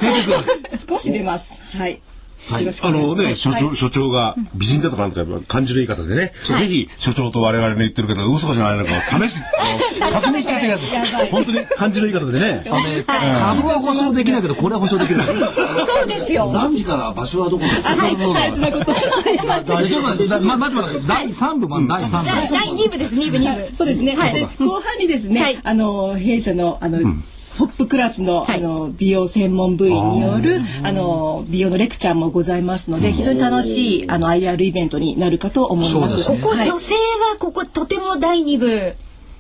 [0.01, 0.79] 出てくる。
[0.89, 1.63] 少し出ます。
[1.77, 2.01] はい。
[2.51, 2.69] はい。
[2.69, 2.91] あ。
[2.91, 3.63] のね、所はい。
[3.63, 8.91] 長、所長が美人だとかなんとか感じる言い方でね、ぜひ所長と我々の言ってるけど、嘘かじゃないのか。
[8.91, 9.41] 試して、
[10.13, 11.31] 確認してみてください。
[11.31, 12.65] 本当に感じる言い方でね。
[12.67, 15.23] あのね株は保証できないけど、これは保証できる。
[15.23, 16.51] そうですよ。
[16.53, 18.95] 何時から場所はどこですか大事なこと。
[18.95, 22.27] ちょっと待ってだま待って待って、第3部は第3部。
[22.27, 23.77] 第第2部です、2部、2部。
[23.77, 24.17] そうですね。
[24.17, 24.35] はい。
[24.35, 25.61] で後半にですね、はい。
[25.63, 26.99] あの弊社のあの、
[27.59, 28.59] トップクラスの,、はい。
[28.59, 36.27] あの美容専門部員によるあの美容のレクチャーもございますので非常に楽しいあの IR イベントになるかと思います。
[36.27, 36.67] ここ、はい。
[36.67, 38.97] 女性はこことても第2部、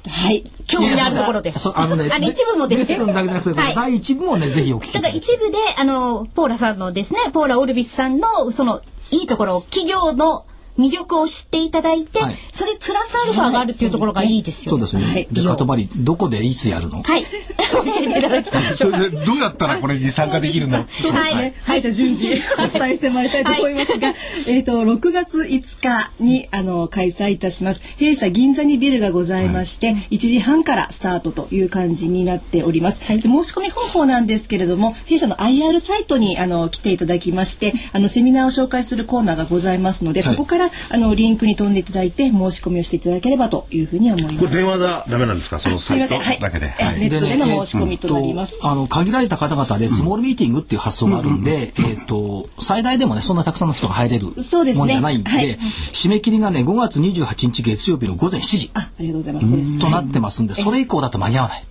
[0.08, 0.42] はい。
[0.66, 1.70] 興味のあるところです。
[1.74, 3.74] あのね、一部もですレッスンだけじゃなくて、はい。
[3.74, 10.44] 第1部もね、ぜひお聞きくただ一部で、あの、ポーラさんのですね、ポーラ・オルビスさんの、その、いいところ、企業の
[10.78, 14.70] 魅力を知っていただいて、はいそれプラスアルファがあるっていうところがいいですよ。
[14.70, 15.04] そうですね。
[15.04, 17.02] はいで、かとばり、どこでいつやるの？
[17.02, 17.24] はい。
[17.72, 18.76] 教えていただきましょ。
[18.76, 20.78] そうれで、どうやったらこれに参加できるの？
[20.78, 21.54] はい。
[21.62, 22.34] はい、じゃあ順次お
[22.78, 24.14] 伝えしてまいりたいと思いますが、
[24.48, 27.82] えっと6月5日にあの開催いたします。
[27.98, 33.00] 弊社銀座にビルがございまして、1時半からスタートという感じになっております。
[33.00, 44.36] で申し込み方法なんですけれども、弊社の IR サイトにあの来ていただきまして、あのセミナーを紹介するコーナーがございますので、そこからあのリンクに飛んでいただいて申し込みをしていただければというふうに思います。
[44.38, 45.58] これ電話だダメなんですか？
[45.58, 46.74] そのサイトだけで。
[46.78, 48.56] えはいネットでの申し込みとなります。
[48.56, 55.58] えっとあの、限られた方々でスモールミーティングっていう発想があるんで、えっと、最大でもね、そんなたくさんの人が入れるそうですねもんじゃないんで、はい
[55.92, 59.78] 締め切りがね、5月28日月曜日の午前7時あ、ありがとうございます。
[59.78, 61.64] となってますんで、それ以降だと間に合わない。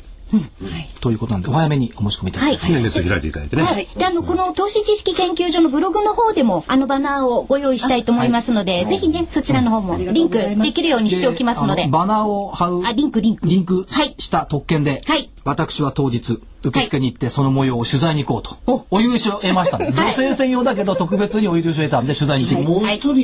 [1.02, 2.72] ということなんで、お早めにお申し込みいただきたい。
[2.74, 2.82] はい。
[2.84, 3.64] ネット開いていただいてね。
[3.64, 3.88] はい。
[3.98, 11.88] で、あの、この投資知識研究所のブログの方でも、あのバナーをご用意したいと思いますので、ぜひね、そちらの方もリンクできるようにしておきますのであ。
[11.88, 12.82] バナーを貼る。
[12.86, 18.86] あリンクリンクリンクはいした特権で、はい私は当日、受付に行ってその模様を取材に行こうと。
[18.92, 23.16] おお優勝を得ましたんで、はい女性専用だけど特別にお優勝を得たんで取材に行ってもう一人、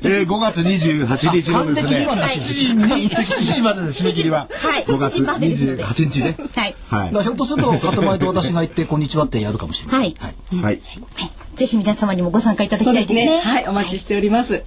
[0.00, 6.36] で えー、5月28日のですね、還暦にはな7時に7時までの締め切りは、はい5月7時までですので28日ね。
[6.54, 6.76] はい。
[6.88, 10.14] はだからひょっとすると、かとまりと私が行って、こんにちはってやるかもしれない。
[10.18, 10.34] はい。
[10.52, 10.62] い。
[10.62, 10.80] はい。
[11.56, 13.26] ぜひ皆様にもご参加いただきたいですね。
[13.26, 13.52] ですね。
[13.52, 14.64] はい、お待ちしております。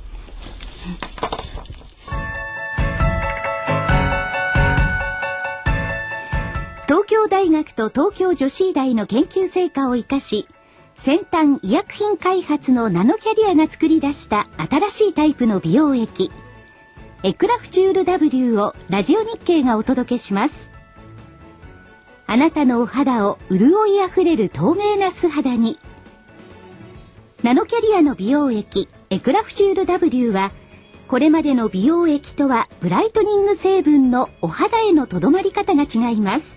[7.08, 10.48] 京大学と東京女子医大の研究成果を生かし
[10.96, 16.32] 先端医薬品開発のナノキャリアが作り出した新しいタイプの美容液
[17.24, 20.70] エクラフチュール W をラジオ日経がお届けします。
[22.28, 25.80] あなたのお肌を潤いあふれる透明な素肌に。
[27.42, 30.52] ナノキャリアの美容液エクラフチュール W は
[31.08, 36.57] これまでの美容液とはブライトニング成分のお肌へのとどまり方が違います。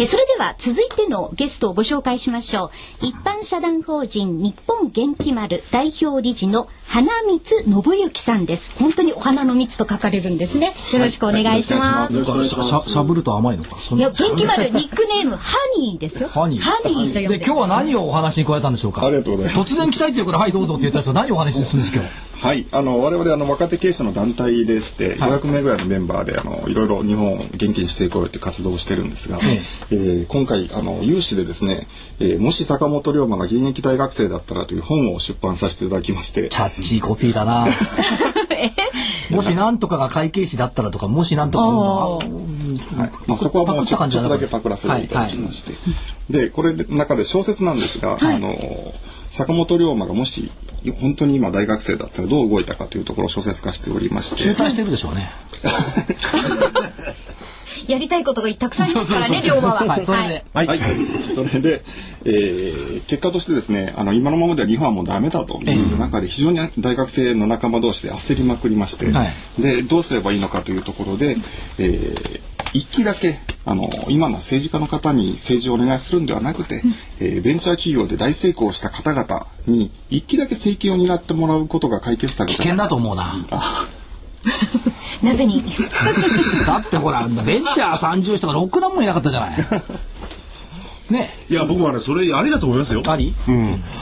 [0.00, 2.70] えそれでは続いてのゲストをご紹介しましょ
[3.02, 3.06] う。
[3.06, 8.72] 一般社団法人日本元気丸代表理事の花光信之さんです。
[8.78, 10.72] 本当にお花の蜜と書かれるんですね。
[10.94, 12.24] よろしくお願いします。
[12.24, 13.76] しゃぶると甘いのか？
[13.94, 16.28] いや、元気丸ニックネームハニーですよ。
[16.30, 17.38] ハニーハニーと呼んで。
[17.38, 19.06] で今日は何をお話に加えたんでしょうか？
[19.06, 22.29] ありがとうございます突然来たいっていうからはいどうぞって言ったやつは何をお話しするんです今日？
[22.40, 29.94] はい、あの我々あの若手経営者の団体でして、500名ぐらいのメンバーであのいろいろ日本を元気にしていこうよという活動をしてるんですが、ええ。
[30.22, 31.86] ー今回あの有志でですね、
[32.18, 36.48] えーもし坂本龍馬が現役大学生だったらという本を出版させていただきまして。
[36.48, 37.66] チ、ャッチーコピーだな。
[39.30, 43.10] もし何とかが会計士だったらとかもし何とかはい。
[43.26, 45.74] まあ、そこはもうちょパクっとだけパクらせていただきまして、
[46.30, 48.54] でこれの中で小説なんですが、あの
[49.30, 50.50] 坂本龍馬がもし
[51.00, 54.42] 本当に今大学生だったらどう動いたかというところを小説化しておりまして。
[54.42, 55.30] 中退してるでしょうね。
[57.86, 59.84] やりたいことがたくさんありますからね、龍馬は。
[59.84, 60.44] はいそれで。
[60.52, 60.68] はい、
[61.34, 61.82] それで、
[62.24, 69.62] えー結果としてですねあの今のままでは日本はもうダメだという中で非常に大学生の仲間同士で焦りまくりまして、はい。
[69.62, 71.36] でどうすればいいのかというところで、
[71.78, 76.82] えー一期だけあの今の政治家の方に政治をお願いするんではなくて、
[77.20, 83.34] えーベンチャー企業で大成功した方々に一期だけ政権を担ってもらうことが解決策危険だと思うな。
[85.22, 85.62] なぜに？
[86.66, 89.66] だってほらベンチャー30人とかろくなもんいなかったじゃない
[91.12, 91.30] ね。
[91.48, 93.02] いや僕はねそれありだと思いますよ。
[93.06, 93.34] あり、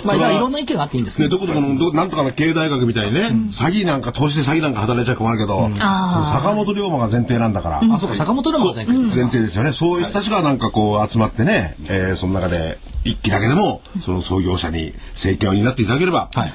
[0.05, 9.73] まあいろんな意見があっていいんですけね、どどこどこのどなんとかの経営大学みたいにね、詐欺なんか投資で詐欺なんか働いちゃ困るけど、その坂本龍馬が前提なんだから、あそうか坂本龍馬が前回前提ですよね。
[9.73, 16.53] そういう人たちがなんかこう集まってね、えーその中で一期だけでもその創業者に政権を担っていただければ、はい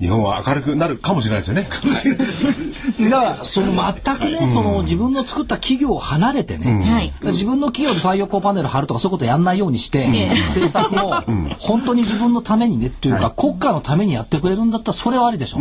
[0.00, 1.68] 日本は明るくなるかもしれないですよね。
[3.10, 7.12] だからその全くね、その自分の作った企業を離れてね、はい。
[7.22, 11.22] 自分の企業で太陽光パネル貼るとかそういうことやんないようにして、政策を
[11.58, 15.58] 本当に自分のためにねっていうか、国家のためにやってくれるんだったらそれはありでしょ、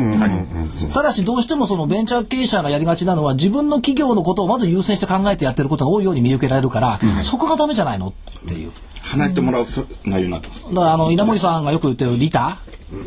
[0.94, 8.14] ただしどうしてもそのベンチャー経営者がやりがちなのは自分の企業のことをまず優先して考えてやってることが多いように見受けられるから、そこがダメじゃないのっ
[8.48, 8.72] ていう。
[9.06, 10.74] 離れてもらうそ内容になってます。
[10.74, 12.58] だからあの稲森さんがよく言ってるリタ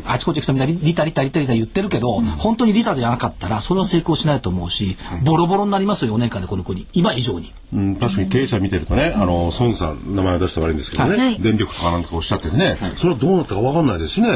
[0.05, 6.87] あちこち行くとみんなリリタリタリタリタ言ってるけど、本当にリタじゃなかったらそれは成功しないと思うし、ボロボロになりますよ4年間でこの国。
[6.93, 7.53] 今以上に。
[7.73, 11.39] うん、確かに経営者見てるとね、あの孫さん名前を出して悪いんですけどね、はい。
[11.39, 14.27] 電力とかなんとかおっしゃっててね、それはどうなったかわかんないですしね。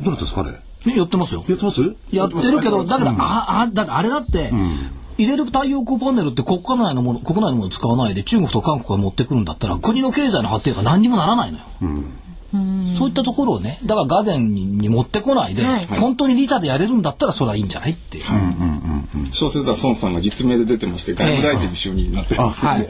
[0.00, 0.50] どうなったんですかね
[0.84, 1.44] ねやってますよ。
[1.46, 1.80] やってます？
[2.10, 4.50] やってるけど、だけど、あ、あ、だってあれだって、
[5.16, 11.64] 入れる太陽光パネルって国家内のもの、国内のものを使わないで中国と韓国が持ってくるんだったら、国の経済の発展が何にもならないのよ。
[12.96, 18.24] そういったところをね、だからガデンに持ってこないで、はい本当にリタでやれるんだったらそれはいいんじゃないっていう。
[19.32, 22.66] 小説では孫さんが実名で出てまして、外務大臣に就任になってます。
[22.66, 22.88] はい。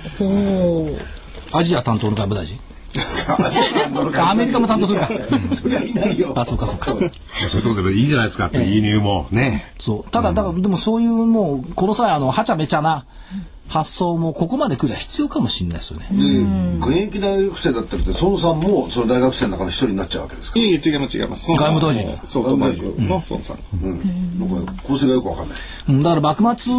[1.55, 2.59] アジア担当の外務大臣？
[4.21, 5.09] アメリカも担当するか。
[5.55, 6.33] そりゃいないよ。
[6.37, 6.93] あ、そうかそうか。
[7.49, 10.11] そういうことでいいじゃないですかって輸入もね、そう。
[10.11, 13.07] ただ、だから、でもそういうもう、この際、あの、はちゃめちゃな
[13.73, 16.09] 発想もここまで来りゃ必要かもしれないですよね。
[16.79, 20.59] 現役大学生だったらって孫さんもその大学生の中の一人になっちゃうわけですか？
[20.59, 21.51] いえいえ、違います、違います。
[21.53, 22.19] 外務大臣。
[22.25, 23.09] そう、外務大臣。
[23.09, 23.59] の孫さん。
[24.39, 25.59] 僕は構成がよくわかんない
[25.89, 26.03] うん。
[26.03, 26.73] だから幕末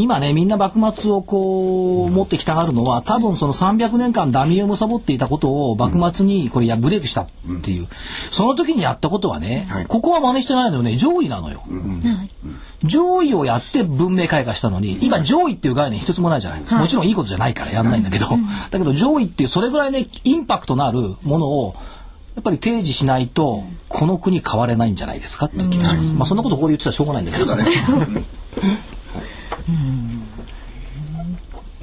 [0.00, 7.28] 今ねみんな幕末をこう持ってきたがるのは多分その300年間ダミーを貪っていたことを幕末にこれやブレイクしたっ
[7.62, 7.88] ていう、
[8.30, 10.96] その時にやったことはね、ここは真似してないのよね。
[10.96, 11.64] 上位なのよ、
[12.84, 18.26] 上位をやって文明開化したのに今上位っていう概念一つもないじゃない、もちろんいいことじゃないからやんないんだけど、
[18.70, 21.74] だけど上位っていうそれぐらいねインパクトのあるものを
[22.34, 27.54] やっぱり提示しないとこの国変われないんじゃないですかって気がします、まあそんなことここで言ってたらしょうがないんだけど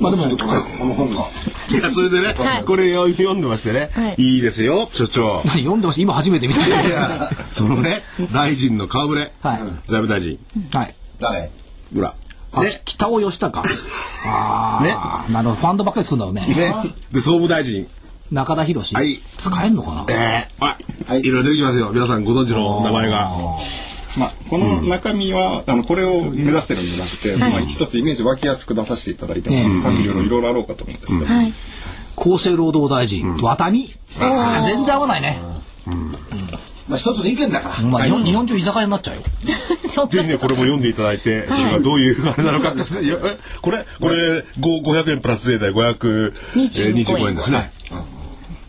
[0.01, 1.21] まあでもこの本が。
[1.71, 2.35] いやそれでね、
[2.65, 5.41] これを読んでましてね、い、いですよ所長。
[5.45, 8.01] 何読んでました今初めて見たいやそのね
[8.33, 9.57] 大臣の顔ぶれ、はい。
[9.59, 10.37] 財務大臣。
[10.73, 10.95] はい。
[11.19, 11.49] 誰？
[11.95, 12.15] ほら
[12.51, 12.81] あね。
[12.85, 13.63] 北尾義孝。
[14.27, 15.61] ああ、なるほど。
[15.61, 16.53] ファンドばっかり作るんだろうね。
[16.53, 16.73] ね。
[17.11, 17.87] で総務大臣。
[18.31, 19.19] 中田博はい。
[19.37, 20.75] 使えんのかな、えー、
[21.09, 21.23] あ、い。
[21.23, 21.91] ろいろ出てきますよ。
[21.93, 23.31] 皆さんご存知の名前が。
[24.17, 31.53] まあ、この中身は、あのこれを目指してるんじゃなくて、まあ、一つイメージ湧きやすく出させていただいてまして、賛否両論いろいろあろうかと思うんですけど、はい。
[32.17, 33.89] 厚生労働大臣、ワタミ？
[34.17, 35.39] 全然合わないね、
[36.87, 37.89] まあ一つの意見だから。
[37.89, 39.21] まあ、日本日本中居酒屋になっちゃうよ。
[40.07, 43.03] ぜひね、これも読んでいただいて、それがどういうあれなのかって。
[43.03, 43.07] い。
[43.07, 47.35] やえこれ、これ、ご500円プラス税で525 25円。
[47.35, 47.71] ですね。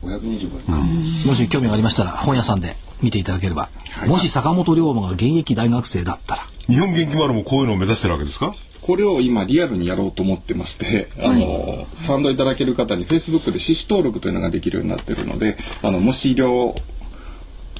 [0.02, 1.28] 525円か。
[1.28, 3.68] もし興味がありましたら本屋さんで見ていただければ、
[4.06, 6.46] もし坂本龍馬が現役大学生だったら。
[6.68, 8.54] 日本元気丸もこういうのを目指してるわけですか？
[8.80, 16.74] これを今リアルにやろうと思ってまして、あの、賛同いただける方に Facebook で志士登録というのができるようになってるので、あの、もし量、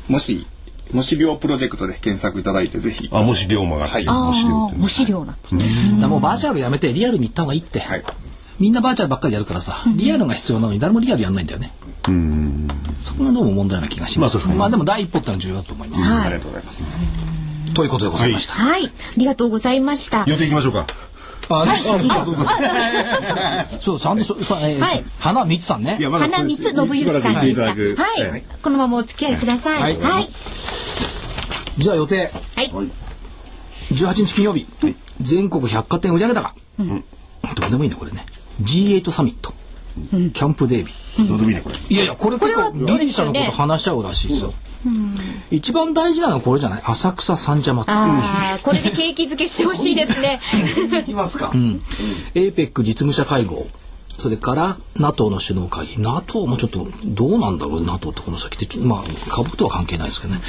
[0.09, 0.47] もし、
[0.93, 3.09] もし量プロジェクトで検索いただいて、ぜひ。
[3.13, 3.89] あ、もし龍馬が。
[3.89, 4.05] はい。
[4.07, 5.33] あもし龍馬あ、無資料な。
[5.33, 5.39] だか
[6.03, 8.05] らもうバーチャルやめてリアルに行った方がいいって、はい。
[8.61, 11.73] みんなバーチャルばっかりやるからさリアルが必要なのに誰もリアルやんないんだよね
[13.03, 16.91] そこがどうも問題な気がします、まあでも第一歩ってのは重要だと思います、ありがとうございます。
[17.75, 18.87] ということでございました、はい。
[18.87, 20.25] ありがとうございました。
[20.27, 20.87] 予定行きましょうか。
[21.49, 25.05] あねそうちゃんさ、えーはい。
[25.19, 25.97] 花光さんね。
[25.99, 26.89] いや、ま花光信之さん。
[26.89, 27.21] でした。
[27.21, 28.43] しばらく言っていはい。
[28.63, 29.83] このままお付き合いください。
[29.83, 29.99] はい。
[29.99, 30.25] はい。
[31.77, 32.33] じゃあ予定。
[32.57, 32.73] はい。
[33.93, 34.67] 18日金曜日、
[35.21, 36.85] 全国百貨店売上高、ど
[37.67, 38.25] うでもいいねこれね。
[38.63, 39.53] G8 サミット、
[40.11, 41.29] キャンプデービー。
[41.29, 41.77] どうでもいいね、これ。
[41.89, 44.53] いやいやこれ結これは構ギリシャのこと話し合うらしいですよ。
[45.51, 46.83] 一番大事なのはこれじゃない？
[46.85, 47.95] 浅草三社祭。
[47.95, 50.41] ああ、これで景気づけしてほしいですね。
[51.01, 51.53] いきますか。
[52.35, 53.67] APEC 実務者会合
[54.19, 55.99] それから NATO の首脳会議。
[56.03, 58.79] NATO もちょっとどうなんだろう NATO ってこの先って。
[58.79, 60.41] まあ株とは関係ないですけどね、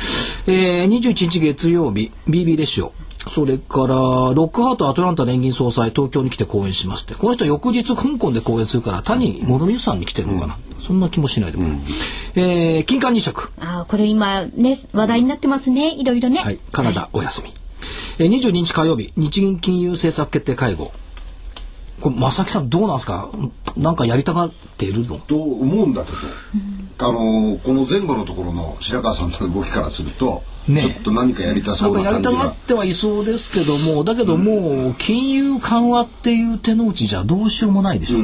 [0.47, 2.91] えー、21日月曜日 BB レシオ
[3.27, 11.79] それからロックハートアトランタ連銀総裁東京に来て講演しますってこの人翌日香港で講演するから谷物水さんに来てるのかな、そんな気もしないでもない、
[12.35, 13.51] えー、金環日食。
[13.59, 15.93] ああ、これ今ね、話題になってますね。
[15.95, 16.41] いろいろね。
[16.41, 17.53] はい、カナダお休み。
[18.19, 20.91] えー、22日火曜日、日銀金融政策決定会合。
[22.01, 23.29] これ、正木さんどうなんですか？
[23.77, 25.17] なんかやりたがっているの？
[25.19, 26.17] と思うんだけど、
[27.03, 30.81] あのこの前後のところの白川さんの動きからすると、ね。
[30.81, 32.51] ちょっと何かやりたなそうんかやりたがな感じが。
[32.51, 38.19] ってはいそうですけども、だけどもう、金融緩和っていう手の内じゃどうしようもないでしょ。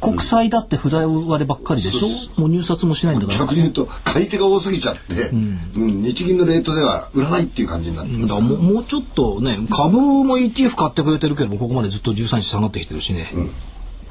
[0.00, 2.40] 国債だって札割ればっかりでしょ。
[2.40, 3.38] もう入札もしないんだから。
[3.40, 6.02] 逆に言うと買い手が多すぎちゃって、うん。
[6.02, 13.32] 日銀のレートでは売らないっていう感じになってますもうちょっとね株も ETF 買ってくれてるけどもここまでずっと13日下がってきてるしね、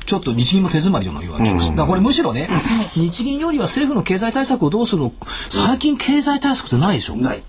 [0.05, 2.49] ちょっと日銀も手詰まりようなような気がして、だからこれむしろね、
[2.95, 5.13] 日銀よりは政府の経済対策をどうするの？
[5.49, 7.15] 最近経済対策ってないでしょ？
[7.15, 7.43] ない。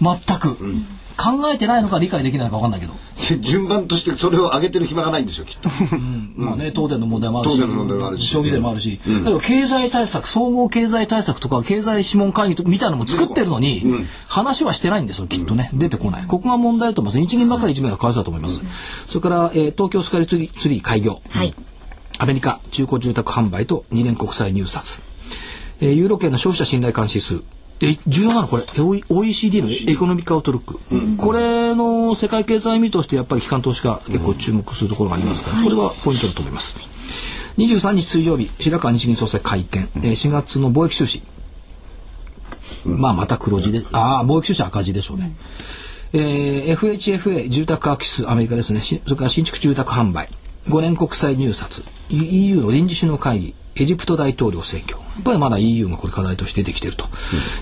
[0.00, 0.56] 全く、
[1.16, 2.92] 考えてないのか理解できないのか分かんないけど、
[3.30, 5.70] で順番としてそれを上げてる暇がないんですよきっと。
[6.36, 15.70] まあね東電の問題もあるし消費税もあるし、だけど経済対策総合経済対策とか経済諮問会議とみたいなのも作ってるのに、話はしてないんですよきっとね。
[15.72, 16.26] 出てこない。
[16.26, 17.26] ここが問題だと思います。
[17.26, 18.60] 日銀ばっかり一面がかわいそうだと思います、
[19.06, 21.54] それから、えー東京スカイツリーツリー開業、はい。
[22.18, 25.02] アメリカ中古住宅販売と2年国債入札、
[25.80, 27.42] えーユーロ圏の消費者信頼感指数。
[27.82, 28.64] え重要なのこれ。
[29.10, 30.80] OECD のエコノミックアウトルック、
[31.18, 36.76] これの世界経済見通してやっぱり機関投資家結構注目するところがありますから、これはポイントだと思います。
[37.58, 41.22] 23日水曜日白川日銀総裁会見、えー4月の貿易収支、
[42.86, 45.36] まあまた黒字でああ貿易収支赤字でしょうね、
[46.14, 48.80] えー FHFA 住宅価格指数アメリカですね。
[48.80, 50.30] しそれから新築住宅販売
[50.68, 51.82] 5年国債入札。
[52.08, 53.54] E- EU の臨時首脳会議。
[53.78, 54.98] エジプト大統領選挙。
[54.98, 57.04] やっぱりまだ EU がこれ課題として出てきていると、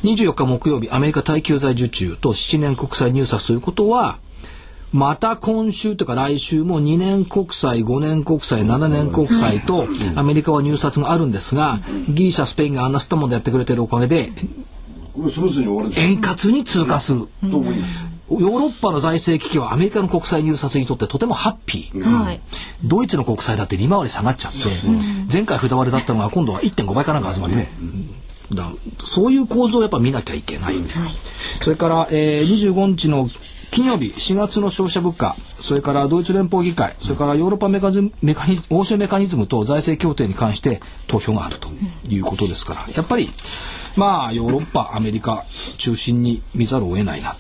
[0.05, 4.19] 24日木曜日アメリカ耐久財受注と7年国債入札ということは
[4.95, 14.31] また今週とか来週も2年国債、5年国債、7年国債とアメリカは入札があるんですが、ギリシャ、スペインがあんなスタモンでやってくれてるおかげで、
[15.97, 17.27] 円滑に通過する。
[17.51, 22.01] と思いますヨーロッパの財政危機はアメリカの国債入札にとってとてもハッピー。
[22.01, 22.41] はい。
[22.83, 24.59] ドイツの国債だって利回り下がっちゃって、
[25.31, 27.69] 前回札割れだったのが今度は1.5倍かなんか集まって、
[28.53, 28.73] だ
[29.05, 30.77] そういう構造をやっぱ見なきゃいけない。
[31.63, 33.29] それから、えー、25日の
[33.75, 41.69] 金曜日、4月の消費者物価、それからドイツ連邦議会、それからヨーロッパメカニズムメカニズム欧州メカニズムと財政協定に関して投票があると
[42.09, 43.29] いうことですから、やっぱり、
[43.97, 45.45] まあ、ヨーロッパ、アメリカ
[45.79, 47.37] 中心に見ざるを得ないなっ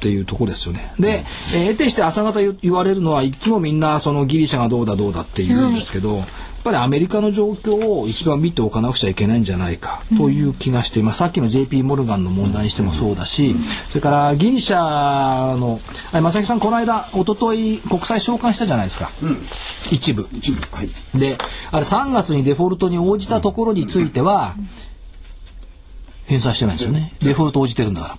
[0.00, 0.92] ていうところですよね。
[0.98, 1.24] で、
[1.54, 6.26] えー得てして朝方言言われるのはいつもみんなそのギリシャがどうだどうだって言うんですけど、やっ
[6.64, 11.18] ぱりアメリカの状況を一番見ておかなくちゃいけないんじゃないかという気がしています。
[11.18, 13.56] さっきの JP モルガンの問題にしてもそうだし、
[13.88, 15.80] それからギリシャの、
[16.12, 19.10] あ正木さんこの間、一昨り国債償還したじゃないですか、
[19.90, 20.28] 一部。
[20.32, 20.88] 一部はい。
[21.18, 21.36] で
[21.70, 24.54] あれ3月にデフォルトに応じたところについては、
[26.26, 27.14] 返済してないんですよね。
[27.20, 28.18] デフォルト応じてるんだから。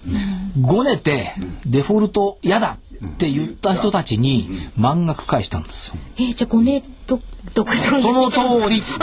[0.62, 1.34] ごねて、
[1.66, 4.48] デフォルト嫌だって言った人たちに
[4.78, 5.96] 満額返したんですよ。
[6.18, 7.20] えーじゃあごねと
[7.54, 8.40] どこその通
[8.70, 8.82] り。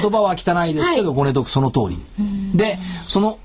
[0.00, 1.98] 言葉は汚いですけど、ごねとくその通り。
[2.54, 3.38] で、その、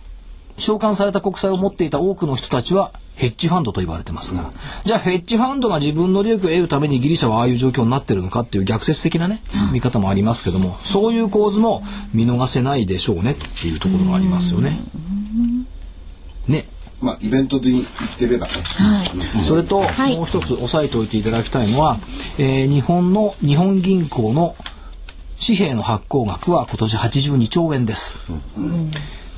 [0.62, 4.52] 償還された国債を持っていた多くの人たちは、ヘッジファンドと言われてますから。
[4.84, 9.42] じゃあ、ヘッジファンドが自分の利益を得るためにギリシャはああいう状況になってるのかっていう逆説的なね、
[9.74, 11.84] 見方もありますけども、そういう構図も
[12.14, 14.80] 見逃せないでしょうねっていうところがありますよね。
[16.48, 16.66] ね。
[17.02, 17.86] まあイベントで言っ
[18.18, 18.54] てればね
[19.44, 21.98] それと、いもう一つ押さえておいていただきたいのは、
[22.38, 24.56] えー日本の日本銀行の
[25.44, 28.20] 紙幣の発行額は今年82兆円です。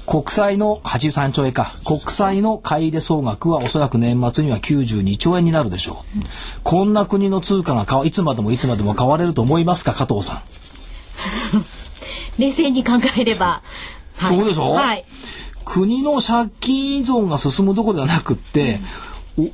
[0.05, 1.73] 国債の83兆円か。
[1.85, 6.23] 国債の買い入れ総額はおそらく年末には92兆円になるでしょう。
[6.63, 10.41] こんな国の通貨がいつまでもいつまでも買われると思いますか、加藤さん？
[12.37, 13.61] 冷静に考えれば。
[14.17, 14.71] はいそうでしょ？
[14.71, 15.05] はい。
[15.65, 18.79] 国の借金依存が進むどころではなくって、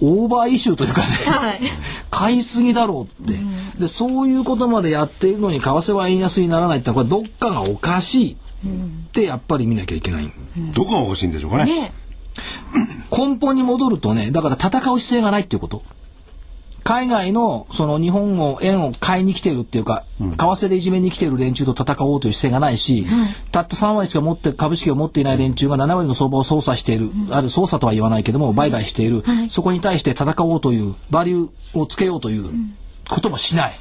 [0.01, 1.59] おオーバーイシューというかね、はい。
[2.09, 3.39] 買いすぎだろうって、
[3.79, 10.31] でそういうことまでやっているのに為替は円安にならないってのはこれどっかがおかしいってやっぱり見なきゃいけない、
[10.73, 11.65] どこがおかしいんでしょうかね。
[11.65, 11.93] ね。
[13.11, 15.83] 根本に戻るとねだから戦う姿勢がないっていうこと。
[16.81, 23.05] 海外のその日本を円を買いに来てるっていうか、為替でいじめに来てる連中と戦おうという姿勢がないし、
[23.51, 32.49] たった3割しか持って株式を持っていない連中が7割の相場を操作している、ある操作とは言わないけども売買している、そこに対して戦おうというバリューをつけようという
[33.09, 33.73] こともしない、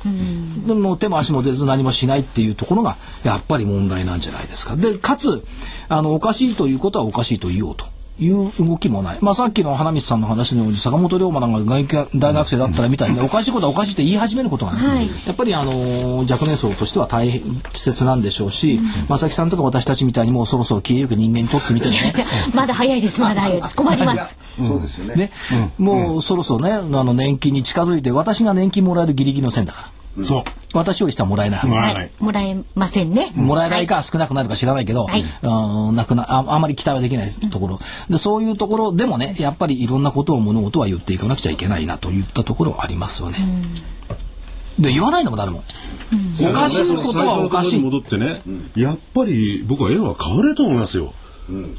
[0.67, 4.75] でも手も足も出ず何もしないっていうところがやっぱり問題なんじゃないですか。
[4.77, 5.45] でかつ
[5.89, 7.85] あのおかしいということはおかしいと言おうと。
[8.21, 9.19] いう動きもない。
[9.21, 15.09] まあさっきの花道さんの話のように坂本龍馬なんか外学大学生だったらみたいに、おかしいことはおかしいって言い始めることがね、はい。
[15.27, 17.43] やっぱりあのー若年層としては大
[17.73, 22.15] 切なんでしょうし、正木さんとか私たちみたいにもうそろそろ消えゆく人間にとってみてね、
[22.55, 23.63] まだ早いです、まだ早い。
[23.63, 23.77] です。
[23.77, 24.39] 困ります。
[24.57, 25.15] そうですよね。
[25.15, 25.31] ね、
[25.79, 29.98] もうそろそろね、あの年金に近づいて、私が年金もらえるギリギリの線だから。
[30.25, 30.43] そう。
[30.75, 32.23] 私より下はもらえないもらえないい。。
[32.23, 33.31] もらえませんね。
[33.35, 37.79] もらえないか少なくなるか知らないけど、はいあのなくなああまり期待はできないところ
[38.11, 43.39] でそういうところでもねやっぱりいろんなことを物事は言っていかなくちゃいけないなといったところはありますよね。
[44.79, 45.63] で言わないのも誰も。
[46.41, 47.81] おかしいことはおかしい。
[47.81, 48.41] 戻ってね、
[48.77, 51.13] やっぱり僕は円は買われると思いますよ。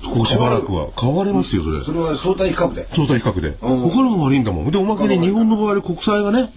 [0.03, 0.89] ここしばらくは。
[0.95, 1.81] 買われますよ、それ。
[1.81, 3.57] それは相対比較で相対比較で。
[3.61, 4.71] 他のが悪いんだもん。
[4.71, 6.51] で、おまけに日本の場合国債がね、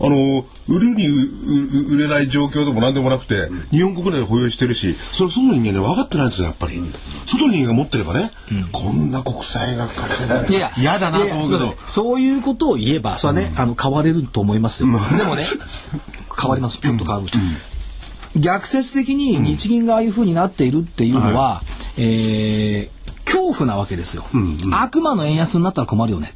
[0.00, 6.80] あの、売るにうう売れない状況でも何でもなくて、日本国内で保有してるし、それ外の人間ね、分かってないんですよ、やっぱり。
[7.26, 8.30] 外の人間が持ってればね、
[8.72, 10.48] こんな国債が買えない。
[10.48, 14.88] いやいや嫌だなと思うけどそういうことを言えば、それはね、あの、変われると思いますよ。
[14.88, 15.44] でもね、
[16.40, 16.78] 変わります。
[16.80, 17.26] ちょっと変わる。
[18.36, 21.62] 逆説的に日銀がああいうふうになっているっていうのは、
[21.96, 22.98] えー
[23.28, 24.24] 恐怖なわけですよ。
[24.72, 26.34] 悪魔の円安になったら困るよね。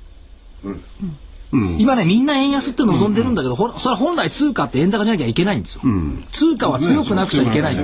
[1.78, 5.82] 今ね、みんな円安って望んでるんだけど、ほそれは本来通貨って円高じゃなきゃいけないんですよ。
[6.30, 7.76] 通貨は強くなくちゃいけない。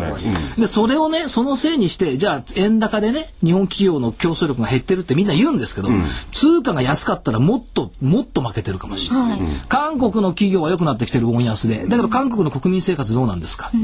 [0.58, 5.90] で、それをね、そのせいにして、じゃあ円高でね、日本企業の競争力が減ってるってみんな言うんですけど、
[6.32, 9.40] 通貨が安かったらもっと、もっと負けてるかもしれない。
[9.68, 13.76] 韓国の企業は良くなってきてるウォン安で、だけど韓国の国民生活どうなんですか、って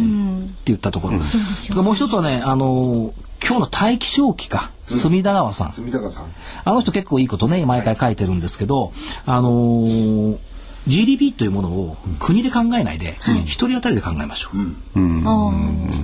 [0.67, 1.83] 言ったところ。
[1.83, 5.73] もう一つはね、あのー今日の大気象機か、隅田川さん。
[5.73, 6.33] 住高さん。
[6.65, 8.93] あの人結構いいことね、毎回書いてるんですけど、
[9.27, 10.39] あのー
[10.87, 14.59] GDP というものを国で考えないで、一人当たりで考えましょう。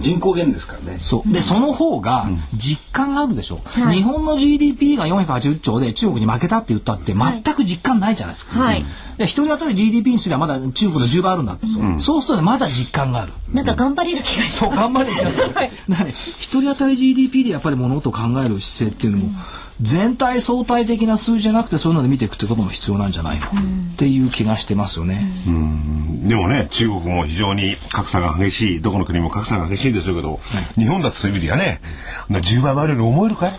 [0.00, 0.98] 人口減ですからね。
[0.98, 1.32] そう。
[1.32, 3.60] で、その方が実感があるでしょ。
[3.90, 8.58] 日本の GDP が480兆で中国に負けたって言ったって全く実感ないじゃないですか。
[8.58, 8.84] はい。
[9.18, 11.54] で一人当たり GDP にすればまだ中国の10倍あるんだ。
[11.54, 11.66] って、
[11.98, 13.32] そうするとね、まだ実感がある。
[13.52, 15.48] なんか頑張れる気がしそう、頑張れる気がする。
[15.48, 19.32] だからね、一人当たり GDP でやっぱり物事を考える姿勢っていうのも、
[19.82, 23.50] 全体相対的な数字じゃなくてそういうので見ていくってことも必要なんじゃないの、っ
[23.96, 25.26] ていう気がしてますよね。
[26.24, 30.38] でもね、中国も非常に格差が激しい、どこの国も格差が激しいんでしょうけど、
[30.76, 31.80] 日本だってそういう意味ではね、
[32.28, 33.52] 10倍もあるように思えるかい？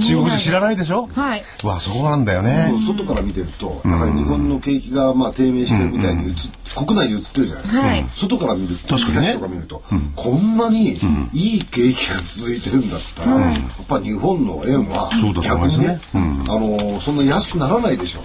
[0.00, 1.06] 中国人知らないでしょ？
[1.06, 1.44] はい。
[1.64, 2.72] わあ、そこなんだよね。
[2.86, 6.34] 外から見てるとやはり日本の景気がまあ低迷してるみたいに映っ
[6.76, 8.06] 国内で映ってるじゃないですか、はい。
[8.10, 9.32] 外から見ると確かにね。
[9.32, 9.82] 東とか見ると、
[10.16, 10.98] こんなに
[11.32, 15.30] いい景気が続いてるんだったら、やっぱ日本の円はそ
[15.64, 16.58] うだと思いますね逆にね、あ
[16.94, 18.20] のそんな安くならないでしょ、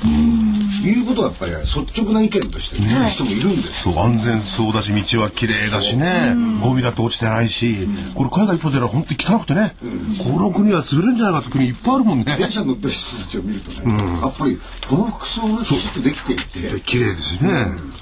[0.85, 3.83] いうことはやっぱり率直な意見として言う人もいるんです。
[3.83, 9.75] そう安全そうだし道は綺麗だしね、ゴミだって落ちてないし、これ海外一歩出たら本当に汚くてね、
[10.23, 12.25] この国は潰れるんじゃないかって国いっぱいあるもんね。
[12.37, 17.49] 電車乗ってる人たちを見るとね、やっぱりこの服装がきちっとできていて綺麗ですね。
[17.49, 17.93] うん。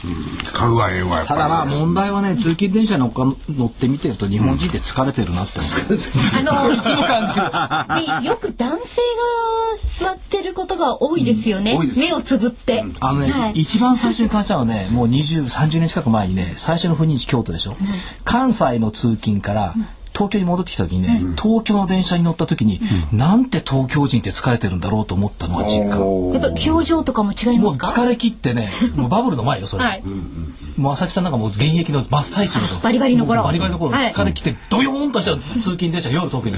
[0.54, 1.40] 買うわええわやっぱり。
[1.42, 7.34] ただまあ問題はね通勤電車に乗っか乗ってみてると日本人って疲れてるなって思う、あのいつも感じ。
[7.36, 7.42] る
[8.22, 9.21] ね、よく男性が
[9.78, 11.78] 座ってることが多いですよね。
[11.78, 12.00] 多いです。
[12.00, 12.84] 目をつぶって。
[13.00, 13.52] あのね、はい。
[13.54, 17.76] 一番最初に感じたのはねもう20、30年近く前にね最初の赴任地京都でしょ、
[18.24, 19.76] 関西の通勤から
[20.14, 22.82] 東京に戻ってきた時にね、東京の電車に乗った時に、
[23.14, 26.32] なんて東京人って疲れてるんだろうと思ったのが実感。
[26.34, 28.02] やっぱ表情とかも違いもうますか？
[28.02, 29.86] 疲れ切ってね、もうバブルの前よ、それ。
[29.86, 30.04] はい。
[30.78, 33.44] もう浅木さんなんかもう現役の真っ最中のバリバリの頃。
[33.44, 34.12] バリバリの頃、はい。
[34.12, 36.58] 疲れ切ってドヨーンとした通勤電車夜特に、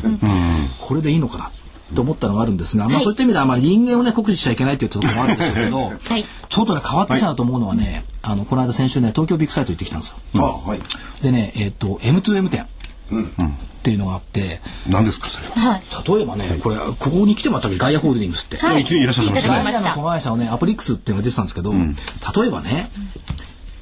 [0.81, 1.51] これでいいのかな
[1.95, 6.25] と思ったのがあるんですが、まあそういった意味ではまあ人間をね酷使しちゃいけないというところもあるんでしょうけど、はい。
[6.49, 10.17] ちょっとね変わってきたなと思うのはね、あのこの間先週ね東京ビッグサイト行ってきたんですよ。
[10.43, 10.79] あはい。
[11.21, 12.67] でねえっ、と M2M 店。
[13.13, 15.73] っていうのがあって、何ですかそれは？
[15.73, 16.17] はい。
[16.17, 18.57] 例えばねこれここに来てもらったわけガイアホールディングスって。
[18.57, 18.81] はい。
[18.81, 19.81] いらっしゃってましたね聞いました。
[19.83, 22.89] ガイアの子会社のねアプリックスっていうのが出てたんですけど、例えばね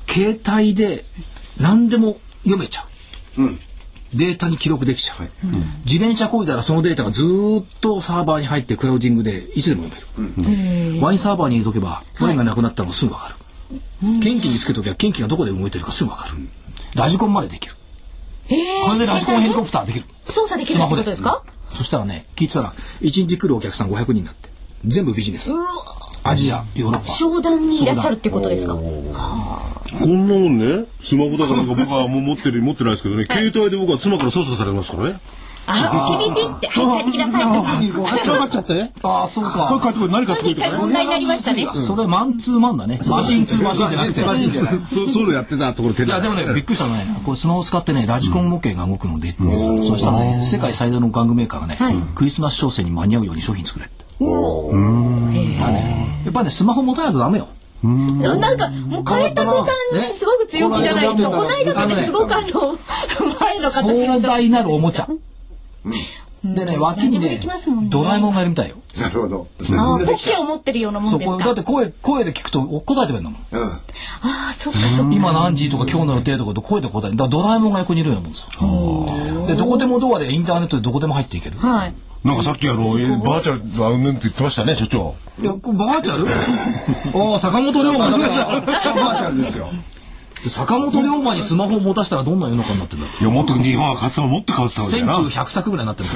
[0.10, 1.06] 携帯で
[1.60, 2.86] 何でも読めちゃ
[3.38, 3.42] う、
[4.14, 5.30] データに記録できちゃう、
[5.86, 13.36] 自転車工事ならそのデータがずーっとサーバーに入ってクラウディングでいつでも読める、ワインサーバーに入れとけばワインがなくなったのがすぐ分かる、
[14.20, 16.36] 元気につけとけば元気がどこで動いてるかすぐ分かる、
[16.96, 17.76] ラジコンまでできる、
[18.86, 20.06] これでラジコンヘリコプターできる。
[20.26, 21.44] 操作できるってことですか？
[21.74, 24.50] そしたらね聞いてたら1日来るお客さん500人だって。
[24.86, 25.52] 全部ビジネス
[26.24, 27.08] アジアヨーロッパ。
[27.08, 28.74] 商談にいらっしゃるってことですか？
[28.74, 28.80] こ
[30.08, 35.20] んなもんね、スマホだからなんか僕はもう持ってる、持ってないですけどね、携帯で僕は妻から操作されますからね。
[35.68, 37.44] あ、ピピピって、はい、帰ってきなさい。
[37.44, 37.92] って。
[37.92, 38.16] 分か。
[38.16, 38.46] っちゃ分か。
[38.48, 38.92] っちゃってね。
[39.04, 41.68] ああそうこれか買ってこれ何買って問題になりましたね。
[41.72, 43.00] それマンツーマンだね。
[43.08, 44.22] マシンツーマシンじゃなくて。
[44.86, 51.96] そうそういうのやってたところ手いやでもねびっくりしたねこれスマホを使ってねラジコン模型が動くので、そしたらね世界最大の玩具メーカーがね、はい。
[52.16, 54.06] クリスマス商戦に間に合うように商品作れって
[56.26, 57.48] やっぱりねスマホ持たないとダメよ。
[57.84, 61.30] なんか、もう変えた途端にすごく強気じゃないですか。
[61.30, 62.78] この間まですごくあの、
[63.40, 64.22] 前の形壮の。
[64.22, 65.08] 大なるおもちゃ。
[66.44, 67.42] でね脇にねね。
[67.90, 68.78] ドラえもんがいるみたいよ。
[69.00, 69.48] なるほど。
[69.60, 71.32] あーポッケを持ってるようなもんですか。
[71.32, 71.56] そうこれだっ。
[71.56, 73.46] て声声で聞くと答えてくれるんだもん。
[73.52, 73.72] うん。
[73.72, 73.80] あ
[74.50, 75.14] あ、そっかそっか。
[75.14, 81.58] 今何時とか今日の予定とかと声で答えるだからドラえもんが横にいるようなもんですよでどこでもドアでインターネットでどこでも入っていける。
[81.58, 81.94] はい。
[82.24, 85.16] なんかさっきあの、えバーチャルだうんぬんって言ってましたね、所長。
[85.42, 86.28] いやバーチャル？
[87.32, 88.62] ああ坂本龍馬だから。
[88.62, 88.82] バー
[89.18, 89.68] チャルですよ。
[90.48, 95.14] 坂本龍馬にスマホを持たせたらどんな世の中になってんだろいや、もっと日本はかつてももっと変わってたわうけだな。
[95.16, 96.10] 戦中100作ぐらいになってる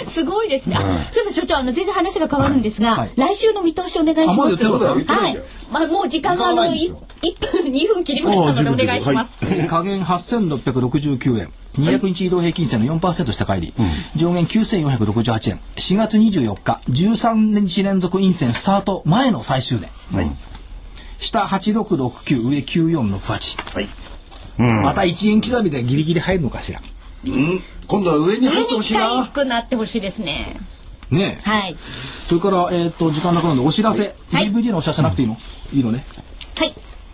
[0.10, 0.76] すごいですね。
[0.76, 3.10] あ、そういえば所長、あの、全然話が変わるんですが、はい。
[3.16, 4.62] 来週の見通しお願いしあまだます。
[4.62, 5.18] 言ってなかった言ってな？
[5.18, 5.42] いはい。
[5.72, 6.90] まあ、もう時間があの、い
[7.22, 9.40] 1分、2分切りましたのでお願いします。
[9.68, 11.48] 加減8669円
[11.78, 13.74] 200日移動平均線の4%下返り、
[14.16, 15.60] 上限9468円。
[15.76, 19.88] 4月24日13日連続陰線スタート前の最終値、
[21.18, 23.88] 下8669上9468、はい。
[24.58, 26.80] また1円刻みでギリギリ入るのかしら。
[27.86, 29.08] 今度は上に入ってほしいな。
[29.08, 30.56] 近くなってほしいですね。
[31.10, 31.48] ねえ。
[31.48, 31.76] はい。
[32.26, 34.50] それから、えっと時間なくなるのでお知らせ、はい。
[34.50, 35.36] DVD のお知らせなくていいの、
[35.72, 36.04] いいのね。
[36.16, 36.22] は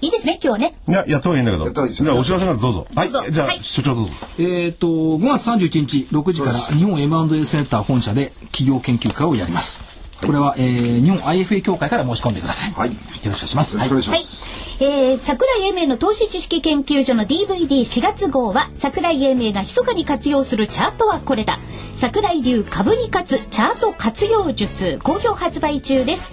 [0.00, 0.06] い。
[0.06, 0.74] いいですね、今日はね。
[0.88, 1.64] いや、やった方がいいんだけど。
[1.64, 2.86] やった方がいいですよじゃあ、お知らせなんかどうぞ。
[2.94, 3.10] はい。
[3.10, 4.12] どうぞじゃあ、はい所長どうぞ。
[4.38, 9.80] えっ、と5月31日6時から日本 M&A センター本社で企業研究会をやります。
[10.24, 12.72] これは、えー日本 IFA 協会から申し込んでください。
[12.72, 13.74] はいよろしくお願いします。
[13.74, 14.67] よろしくお願いしはいます、。
[14.80, 21.58] えー、桜井英明の投資知識研究所の DVD4 月号は桜井英明が密かに活用するチャートはこれだ。
[21.96, 26.30] 桜井流株に勝つチャート活用術好評発売中です。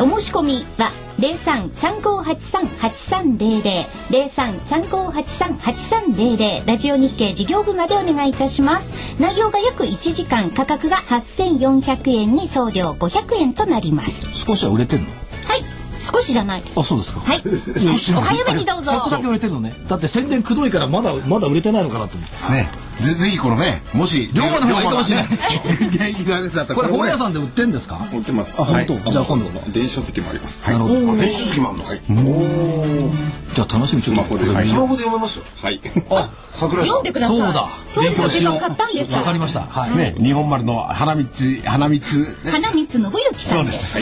[0.00, 9.20] お申し込みは0335838300 0335838300ラジオ日経事業部までお願いいたします。
[9.20, 14.24] 内容が約1時間価格が8400円に送料500円となります。
[14.32, 15.08] 少しは売れてるの？
[15.48, 15.64] はい
[16.00, 17.20] 少しじゃないですあ、そうですか。
[17.20, 17.42] はい
[18.16, 19.74] お早めにどうぞ ちょっとだけ売れてるのね。
[19.88, 22.52] だって宣伝くどいからまだまだ売れてないのかなと思って。
[22.52, 22.87] ね。
[23.00, 27.18] ぜぜひこのね、もし、龍馬の方がいいかもしれない現役のあれだったらこれ本屋ん。
[27.18, 28.00] さんで売ってんですか？
[28.12, 28.60] 売ってます。
[28.60, 29.10] あ本当？
[29.10, 30.70] じゃあ今度電子書籍もあります。
[30.70, 31.12] なるほど。
[31.12, 31.84] あ電子書籍もあるの？
[31.84, 32.00] はい
[33.54, 34.22] じゃあ楽しみちょっと。
[34.22, 35.80] スマホでこれスマホで読めますよはい。
[36.10, 37.38] あ桜井さん読んでください。
[37.38, 37.68] そうだ。
[37.86, 38.56] そうですよ。
[38.58, 39.18] 買ったんですよ。
[39.18, 39.60] わかりました。
[39.62, 39.96] はい。
[39.96, 42.36] ね、日本丸の花三つ、花三つ。
[42.50, 43.94] 花光信之さんです。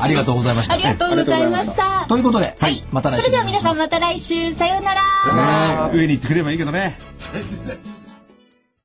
[0.00, 0.82] ありがとうございましたあり。
[0.82, 2.06] がとうございました。
[2.08, 2.82] ということで、はい。
[2.92, 5.90] また来週それでは皆さんまた来週さようなら。
[5.94, 6.98] 上に行ってくればいいけどね。